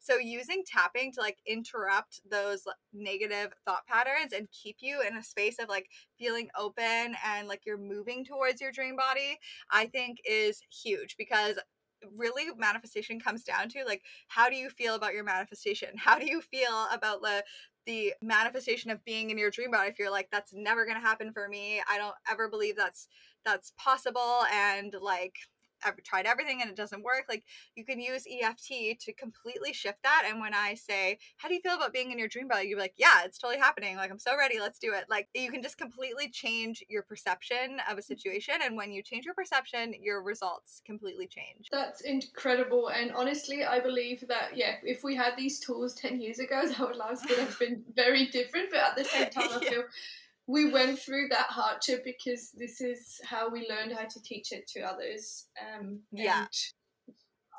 So 0.07 0.19
using 0.19 0.63
tapping 0.65 1.11
to 1.13 1.21
like 1.21 1.39
interrupt 1.47 2.21
those 2.31 2.63
negative 2.93 3.53
thought 3.65 3.85
patterns 3.89 4.33
and 4.33 4.49
keep 4.53 4.77
you 4.79 5.03
in 5.03 5.17
a 5.17 5.23
space 5.23 5.59
of 5.59 5.69
like 5.69 5.89
feeling 6.17 6.49
open 6.57 7.17
and 7.25 7.49
like 7.49 7.63
you're 7.67 7.77
moving 7.77 8.25
towards 8.25 8.61
your 8.61 8.71
dream 8.71 8.95
body, 8.95 9.37
I 9.69 9.87
think 9.87 10.19
is 10.25 10.63
huge 10.71 11.17
because 11.19 11.59
really 12.17 12.45
manifestation 12.57 13.19
comes 13.19 13.43
down 13.43 13.69
to 13.71 13.83
like 13.85 14.03
how 14.29 14.49
do 14.49 14.55
you 14.55 14.71
feel 14.71 14.95
about 14.95 15.13
your 15.13 15.25
manifestation? 15.25 15.89
How 15.97 16.21
do 16.21 16.27
you 16.27 16.41
feel 16.41 16.87
about 16.93 17.21
the 17.23 17.43
the 17.85 18.13
manifestation 18.23 18.91
of 18.91 19.05
being 19.05 19.31
in 19.31 19.39
your 19.39 19.51
dream 19.51 19.73
body 19.73 19.89
if 19.89 19.99
you're 19.99 20.11
like 20.11 20.29
that's 20.31 20.53
never 20.55 20.85
going 20.85 21.01
to 21.01 21.07
happen 21.07 21.33
for 21.33 21.49
me. 21.49 21.83
I 21.91 21.99
don't 21.99 22.15
ever 22.31 22.49
believe 22.49 22.77
that's 22.77 23.09
that's 23.45 23.73
possible 23.77 24.45
and 24.53 24.95
like 25.01 25.35
I've 25.87 26.03
tried 26.03 26.27
everything 26.27 26.61
and 26.61 26.71
it 26.71 26.77
doesn't 26.77 27.03
work. 27.03 27.25
Like 27.29 27.45
you 27.75 27.85
can 27.85 28.01
use 28.01 28.27
EFT 28.31 29.01
to 29.01 29.13
completely 29.13 29.73
shift 29.73 30.03
that. 30.03 30.25
And 30.29 30.41
when 30.41 30.55
I 30.55 30.75
say, 30.75 31.19
How 31.37 31.49
do 31.49 31.55
you 31.55 31.61
feel 31.61 31.77
about 31.77 31.93
being 31.93 32.11
in 32.11 32.19
your 32.19 32.29
dream 32.29 32.49
body? 32.49 32.69
You're 32.69 32.79
like, 32.79 32.95
Yeah, 32.97 33.25
it's 33.25 33.39
totally 33.39 33.59
happening. 33.59 33.97
Like 33.97 34.11
I'm 34.11 34.19
so 34.19 34.37
ready. 34.37 34.59
Let's 34.59 34.79
do 34.79 34.93
it. 34.93 35.05
Like 35.09 35.29
you 35.35 35.51
can 35.51 35.63
just 35.63 35.79
completely 35.79 36.29
change 36.31 36.85
your 36.89 37.03
perception 37.03 37.79
of 37.91 37.99
a 37.99 38.01
mm-hmm. 38.01 38.01
situation. 38.01 38.55
And 38.65 38.77
when 38.77 38.93
you 38.93 39.03
change 39.03 39.25
your 39.25 39.35
perception, 39.35 39.95
your 40.01 40.23
results 40.23 40.83
completely 40.85 41.27
change. 41.27 41.69
That's 41.71 42.03
incredible. 42.03 42.89
And 42.89 43.13
honestly, 43.13 43.65
I 43.65 43.81
believe 43.81 44.25
that, 44.29 44.57
yeah, 44.57 44.77
if 44.83 45.05
we 45.05 45.15
had 45.15 45.35
these 45.37 45.61
tools 45.61 45.95
10 45.95 46.21
years 46.21 46.39
ago, 46.39 46.63
our 46.81 46.95
lives 46.95 47.23
would 47.29 47.39
have 47.39 47.59
been 47.59 47.83
very 47.95 48.27
different. 48.27 48.71
But 48.71 48.81
at 48.81 48.97
the 48.97 49.05
same 49.05 49.31
time, 49.31 49.49
I 49.53 49.65
feel 49.65 49.85
we 50.47 50.71
went 50.71 50.99
through 50.99 51.29
that 51.29 51.47
hardship 51.49 52.05
because 52.05 52.51
this 52.55 52.81
is 52.81 53.21
how 53.25 53.49
we 53.51 53.69
learned 53.69 53.93
how 53.93 54.05
to 54.05 54.23
teach 54.23 54.53
it 54.53 54.67
to 54.69 54.81
others. 54.81 55.47
Um, 55.61 56.01
yeah. 56.13 56.47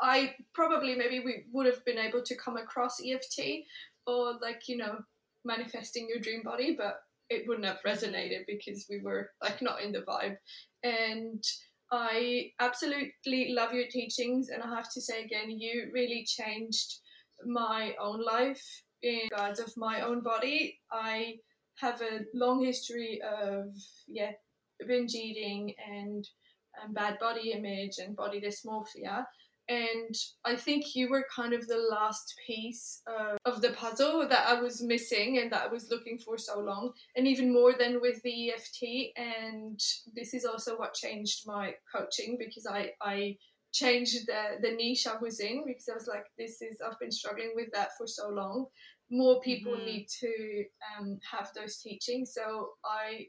I 0.01 0.35
probably 0.53 0.95
maybe 0.95 1.19
we 1.19 1.45
would 1.51 1.65
have 1.65 1.83
been 1.83 1.97
able 1.97 2.23
to 2.23 2.35
come 2.35 2.55
across 2.55 2.97
EFT 3.03 3.65
or 4.05 4.35
like 4.41 4.67
you 4.67 4.77
know 4.77 4.99
manifesting 5.43 6.07
your 6.07 6.19
dream 6.19 6.43
body, 6.43 6.75
but 6.77 6.99
it 7.29 7.47
wouldn't 7.47 7.65
have 7.65 7.79
resonated 7.85 8.45
because 8.47 8.85
we 8.89 9.01
were 9.01 9.31
like 9.43 9.61
not 9.61 9.81
in 9.81 9.91
the 9.91 10.01
vibe. 10.01 10.37
And 10.83 11.43
I 11.91 12.51
absolutely 12.59 13.53
love 13.53 13.73
your 13.73 13.87
teachings, 13.89 14.49
and 14.49 14.61
I 14.61 14.75
have 14.75 14.91
to 14.93 15.01
say 15.01 15.23
again, 15.23 15.49
you 15.49 15.89
really 15.93 16.25
changed 16.25 16.99
my 17.45 17.95
own 18.01 18.23
life 18.23 18.63
in 19.01 19.21
regards 19.31 19.59
of 19.59 19.71
my 19.77 20.01
own 20.01 20.21
body. 20.21 20.79
I 20.91 21.35
have 21.77 22.01
a 22.01 22.21
long 22.33 22.63
history 22.63 23.21
of 23.21 23.67
yeah 24.07 24.31
binge 24.87 25.15
eating 25.15 25.73
and, 25.91 26.27
and 26.83 26.93
bad 26.93 27.17
body 27.19 27.51
image 27.51 27.97
and 27.99 28.15
body 28.15 28.39
dysmorphia 28.39 29.25
and 29.69 30.15
I 30.45 30.55
think 30.55 30.95
you 30.95 31.09
were 31.09 31.25
kind 31.33 31.53
of 31.53 31.67
the 31.67 31.87
last 31.91 32.35
piece 32.45 33.01
of 33.45 33.61
the 33.61 33.71
puzzle 33.71 34.25
that 34.27 34.47
I 34.47 34.61
was 34.61 34.81
missing 34.81 35.39
and 35.39 35.51
that 35.51 35.63
I 35.63 35.67
was 35.67 35.89
looking 35.91 36.17
for 36.19 36.37
so 36.37 36.59
long, 36.59 36.93
and 37.15 37.27
even 37.27 37.51
more 37.51 37.73
than 37.77 37.99
with 37.99 38.21
the 38.23 38.51
EFT. 38.51 39.11
And 39.17 39.79
this 40.15 40.33
is 40.33 40.45
also 40.45 40.77
what 40.77 40.93
changed 40.93 41.43
my 41.45 41.73
coaching 41.93 42.37
because 42.39 42.65
I 42.65 42.91
I 43.01 43.37
changed 43.73 44.25
the 44.27 44.57
the 44.61 44.71
niche 44.71 45.05
I 45.05 45.17
was 45.17 45.41
in 45.41 45.65
because 45.65 45.89
I 45.91 45.95
was 45.95 46.07
like, 46.07 46.25
this 46.37 46.61
is 46.61 46.79
I've 46.79 46.99
been 46.99 47.11
struggling 47.11 47.51
with 47.53 47.69
that 47.73 47.89
for 47.97 48.07
so 48.07 48.29
long. 48.29 48.67
More 49.09 49.39
people 49.41 49.73
mm-hmm. 49.73 49.85
need 49.85 50.07
to 50.19 50.65
um, 50.99 51.19
have 51.31 51.51
those 51.53 51.77
teachings. 51.77 52.33
So 52.33 52.71
I 52.83 53.27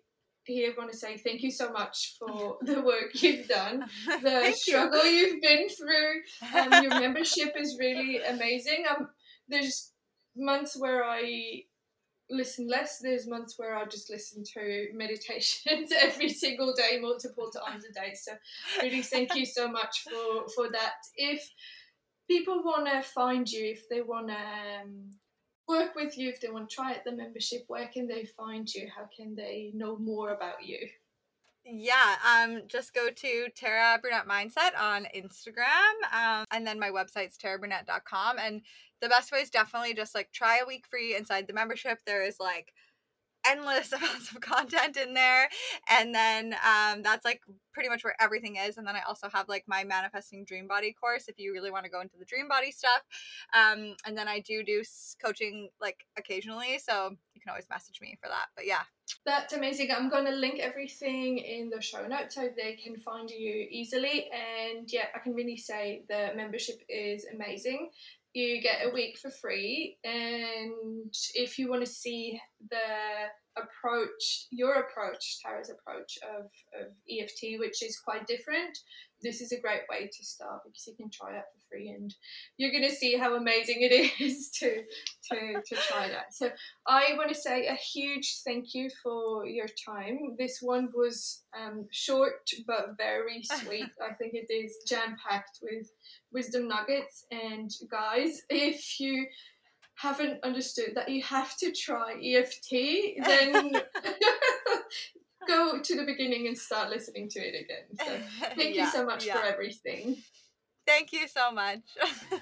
here 0.48 0.72
want 0.76 0.90
to 0.90 0.96
say 0.96 1.16
thank 1.18 1.42
you 1.42 1.50
so 1.50 1.70
much 1.70 2.16
for 2.18 2.56
the 2.62 2.80
work 2.80 3.10
you've 3.14 3.46
done, 3.46 3.84
the 4.22 4.52
struggle 4.56 5.04
you. 5.04 5.32
have 5.32 5.42
been 5.42 5.68
through. 5.68 6.54
Um, 6.54 6.82
your 6.82 7.00
membership 7.00 7.54
is 7.56 7.76
really 7.78 8.20
amazing. 8.22 8.84
Um, 8.90 9.08
there's 9.48 9.92
months 10.36 10.78
where 10.78 11.04
I 11.04 11.62
listen 12.30 12.68
less. 12.68 12.98
There's 13.00 13.28
months 13.28 13.54
where 13.58 13.76
I 13.76 13.84
just 13.84 14.10
listen 14.10 14.42
to 14.54 14.88
meditations 14.94 15.92
every 16.00 16.28
single 16.30 16.74
day, 16.74 16.98
multiple 17.00 17.50
times 17.50 17.84
a 17.84 17.92
day. 17.92 18.14
So 18.14 18.32
really, 18.82 19.02
thank 19.02 19.34
you 19.34 19.46
so 19.46 19.70
much 19.70 20.04
for 20.04 20.48
for 20.54 20.70
that. 20.72 20.94
If 21.16 21.48
people 22.28 22.62
want 22.62 22.86
to 22.86 23.02
find 23.02 23.48
you, 23.48 23.64
if 23.64 23.88
they 23.88 24.02
want 24.02 24.28
to 24.28 24.34
um, 24.34 25.10
work 25.68 25.94
with 25.94 26.16
you, 26.16 26.28
if 26.28 26.40
they 26.40 26.50
want 26.50 26.68
to 26.68 26.74
try 26.74 26.92
out 26.92 27.04
the 27.04 27.12
membership, 27.12 27.64
where 27.68 27.88
can 27.88 28.08
they 28.08 28.24
find 28.24 28.72
you? 28.72 28.88
How 28.94 29.08
can 29.14 29.34
they 29.34 29.70
know 29.74 29.96
more 29.96 30.30
about 30.30 30.64
you? 30.64 30.78
Yeah, 31.70 32.14
um, 32.26 32.62
just 32.66 32.94
go 32.94 33.10
to 33.10 33.48
Tara 33.54 34.00
Brunet 34.02 34.26
Mindset 34.26 34.78
on 34.80 35.06
Instagram. 35.14 36.14
Um, 36.14 36.46
and 36.50 36.66
then 36.66 36.80
my 36.80 36.88
website's 36.88 37.36
tarabrunet.com. 37.36 38.38
And 38.38 38.62
the 39.02 39.08
best 39.08 39.30
way 39.32 39.40
is 39.40 39.50
definitely 39.50 39.92
just 39.92 40.14
like 40.14 40.32
try 40.32 40.60
a 40.62 40.66
week 40.66 40.86
free 40.90 41.14
inside 41.14 41.46
the 41.46 41.52
membership. 41.52 41.98
There 42.06 42.24
is 42.24 42.40
like 42.40 42.72
endless 43.46 43.92
amounts 43.98 44.30
of 44.30 44.40
content 44.40 44.96
in 44.96 45.14
there 45.14 45.48
and 45.90 46.14
then 46.14 46.54
um, 46.54 47.02
that's 47.02 47.24
like 47.24 47.40
pretty 47.72 47.88
much 47.88 48.02
where 48.02 48.16
everything 48.20 48.56
is 48.56 48.76
and 48.76 48.86
then 48.86 48.96
i 48.96 49.00
also 49.06 49.28
have 49.32 49.48
like 49.48 49.64
my 49.66 49.84
manifesting 49.84 50.44
dream 50.44 50.66
body 50.66 50.92
course 50.92 51.28
if 51.28 51.38
you 51.38 51.52
really 51.52 51.70
want 51.70 51.84
to 51.84 51.90
go 51.90 52.00
into 52.00 52.16
the 52.18 52.24
dream 52.24 52.48
body 52.48 52.70
stuff 52.70 53.02
um, 53.54 53.94
and 54.06 54.16
then 54.16 54.28
i 54.28 54.40
do 54.40 54.62
do 54.64 54.82
coaching 55.24 55.68
like 55.80 56.04
occasionally 56.16 56.78
so 56.78 57.10
you 57.34 57.40
can 57.40 57.50
always 57.50 57.66
message 57.70 58.00
me 58.00 58.18
for 58.22 58.28
that 58.28 58.46
but 58.56 58.66
yeah. 58.66 58.82
That's 59.24 59.54
amazing 59.54 59.90
i'm 59.96 60.10
going 60.10 60.26
to 60.26 60.32
link 60.32 60.58
everything 60.58 61.38
in 61.38 61.70
the 61.70 61.80
show 61.80 62.06
notes 62.06 62.34
so 62.34 62.48
they 62.56 62.74
can 62.74 62.96
find 62.96 63.30
you 63.30 63.66
easily 63.70 64.28
and 64.32 64.90
yeah 64.92 65.06
i 65.14 65.18
can 65.18 65.34
really 65.34 65.56
say 65.56 66.02
the 66.08 66.30
membership 66.36 66.80
is 66.88 67.26
amazing. 67.32 67.90
You 68.34 68.60
get 68.60 68.86
a 68.86 68.90
week 68.90 69.18
for 69.18 69.30
free 69.30 69.96
and 70.04 71.12
if 71.34 71.58
you 71.58 71.68
want 71.68 71.84
to 71.84 71.90
see 71.90 72.40
the 72.70 73.60
approach 73.60 74.46
your 74.50 74.74
approach 74.74 75.40
tara's 75.42 75.70
approach 75.70 76.18
of, 76.36 76.46
of 76.80 76.92
eft 77.10 77.40
which 77.58 77.82
is 77.82 77.98
quite 78.04 78.26
different 78.26 78.78
this 79.22 79.40
is 79.40 79.52
a 79.52 79.60
great 79.60 79.82
way 79.90 80.06
to 80.06 80.24
start 80.24 80.60
because 80.64 80.86
you 80.86 80.94
can 80.94 81.10
try 81.10 81.32
that 81.32 81.46
for 81.52 81.58
free 81.68 81.88
and 81.88 82.14
you're 82.56 82.70
going 82.70 82.88
to 82.88 82.94
see 82.94 83.16
how 83.16 83.34
amazing 83.34 83.78
it 83.80 84.12
is 84.20 84.50
to 84.50 84.82
to 85.30 85.60
to 85.66 85.76
try 85.88 86.08
that. 86.08 86.32
So 86.32 86.50
i 86.86 87.14
want 87.16 87.28
to 87.28 87.34
say 87.34 87.66
a 87.66 87.74
huge 87.74 88.40
thank 88.44 88.74
you 88.74 88.90
for 89.02 89.46
your 89.46 89.66
time. 89.86 90.36
This 90.38 90.58
one 90.60 90.88
was 90.94 91.42
um, 91.58 91.86
short 91.90 92.48
but 92.66 92.96
very 92.96 93.42
sweet. 93.62 93.90
I 94.02 94.14
think 94.14 94.34
it 94.34 94.52
is 94.52 94.76
jam 94.86 95.16
packed 95.28 95.58
with 95.62 95.90
wisdom 96.32 96.68
nuggets. 96.68 97.24
And 97.30 97.70
guys 97.90 98.42
if 98.50 99.00
you 99.00 99.26
haven't 99.98 100.42
understood 100.44 100.92
that 100.94 101.08
you 101.08 101.22
have 101.22 101.56
to 101.56 101.72
try 101.72 102.14
EFT, 102.22 103.24
then 103.24 103.72
go 105.48 105.80
to 105.80 105.96
the 105.96 106.04
beginning 106.04 106.46
and 106.46 106.56
start 106.56 106.90
listening 106.90 107.28
to 107.30 107.40
it 107.40 107.54
again. 107.64 107.84
So 107.98 108.46
thank 108.54 108.76
yeah, 108.76 108.84
you 108.84 108.90
so 108.90 109.04
much 109.04 109.26
yeah. 109.26 109.34
for 109.34 109.42
everything. 109.42 110.16
Thank 110.86 111.12
you 111.12 111.26
so 111.26 111.50
much. 111.52 111.80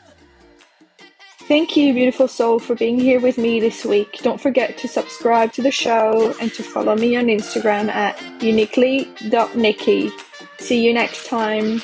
Thank 1.49 1.77
you, 1.77 1.95
beautiful 1.95 2.27
soul, 2.27 2.59
for 2.59 2.75
being 2.75 2.99
here 2.99 3.21
with 3.21 3.39
me 3.39 3.61
this 3.61 3.85
week. 3.85 4.19
Don't 4.23 4.41
forget 4.41 4.77
to 4.79 4.89
subscribe 4.89 5.53
to 5.53 5.63
the 5.63 5.71
show 5.71 6.35
and 6.41 6.53
to 6.55 6.65
follow 6.65 6.97
me 6.97 7.15
on 7.17 7.27
Instagram 7.27 7.89
at 7.89 8.21
uniquely.niqui. 8.43 10.11
See 10.59 10.85
you 10.85 10.93
next 10.93 11.29
time. 11.29 11.83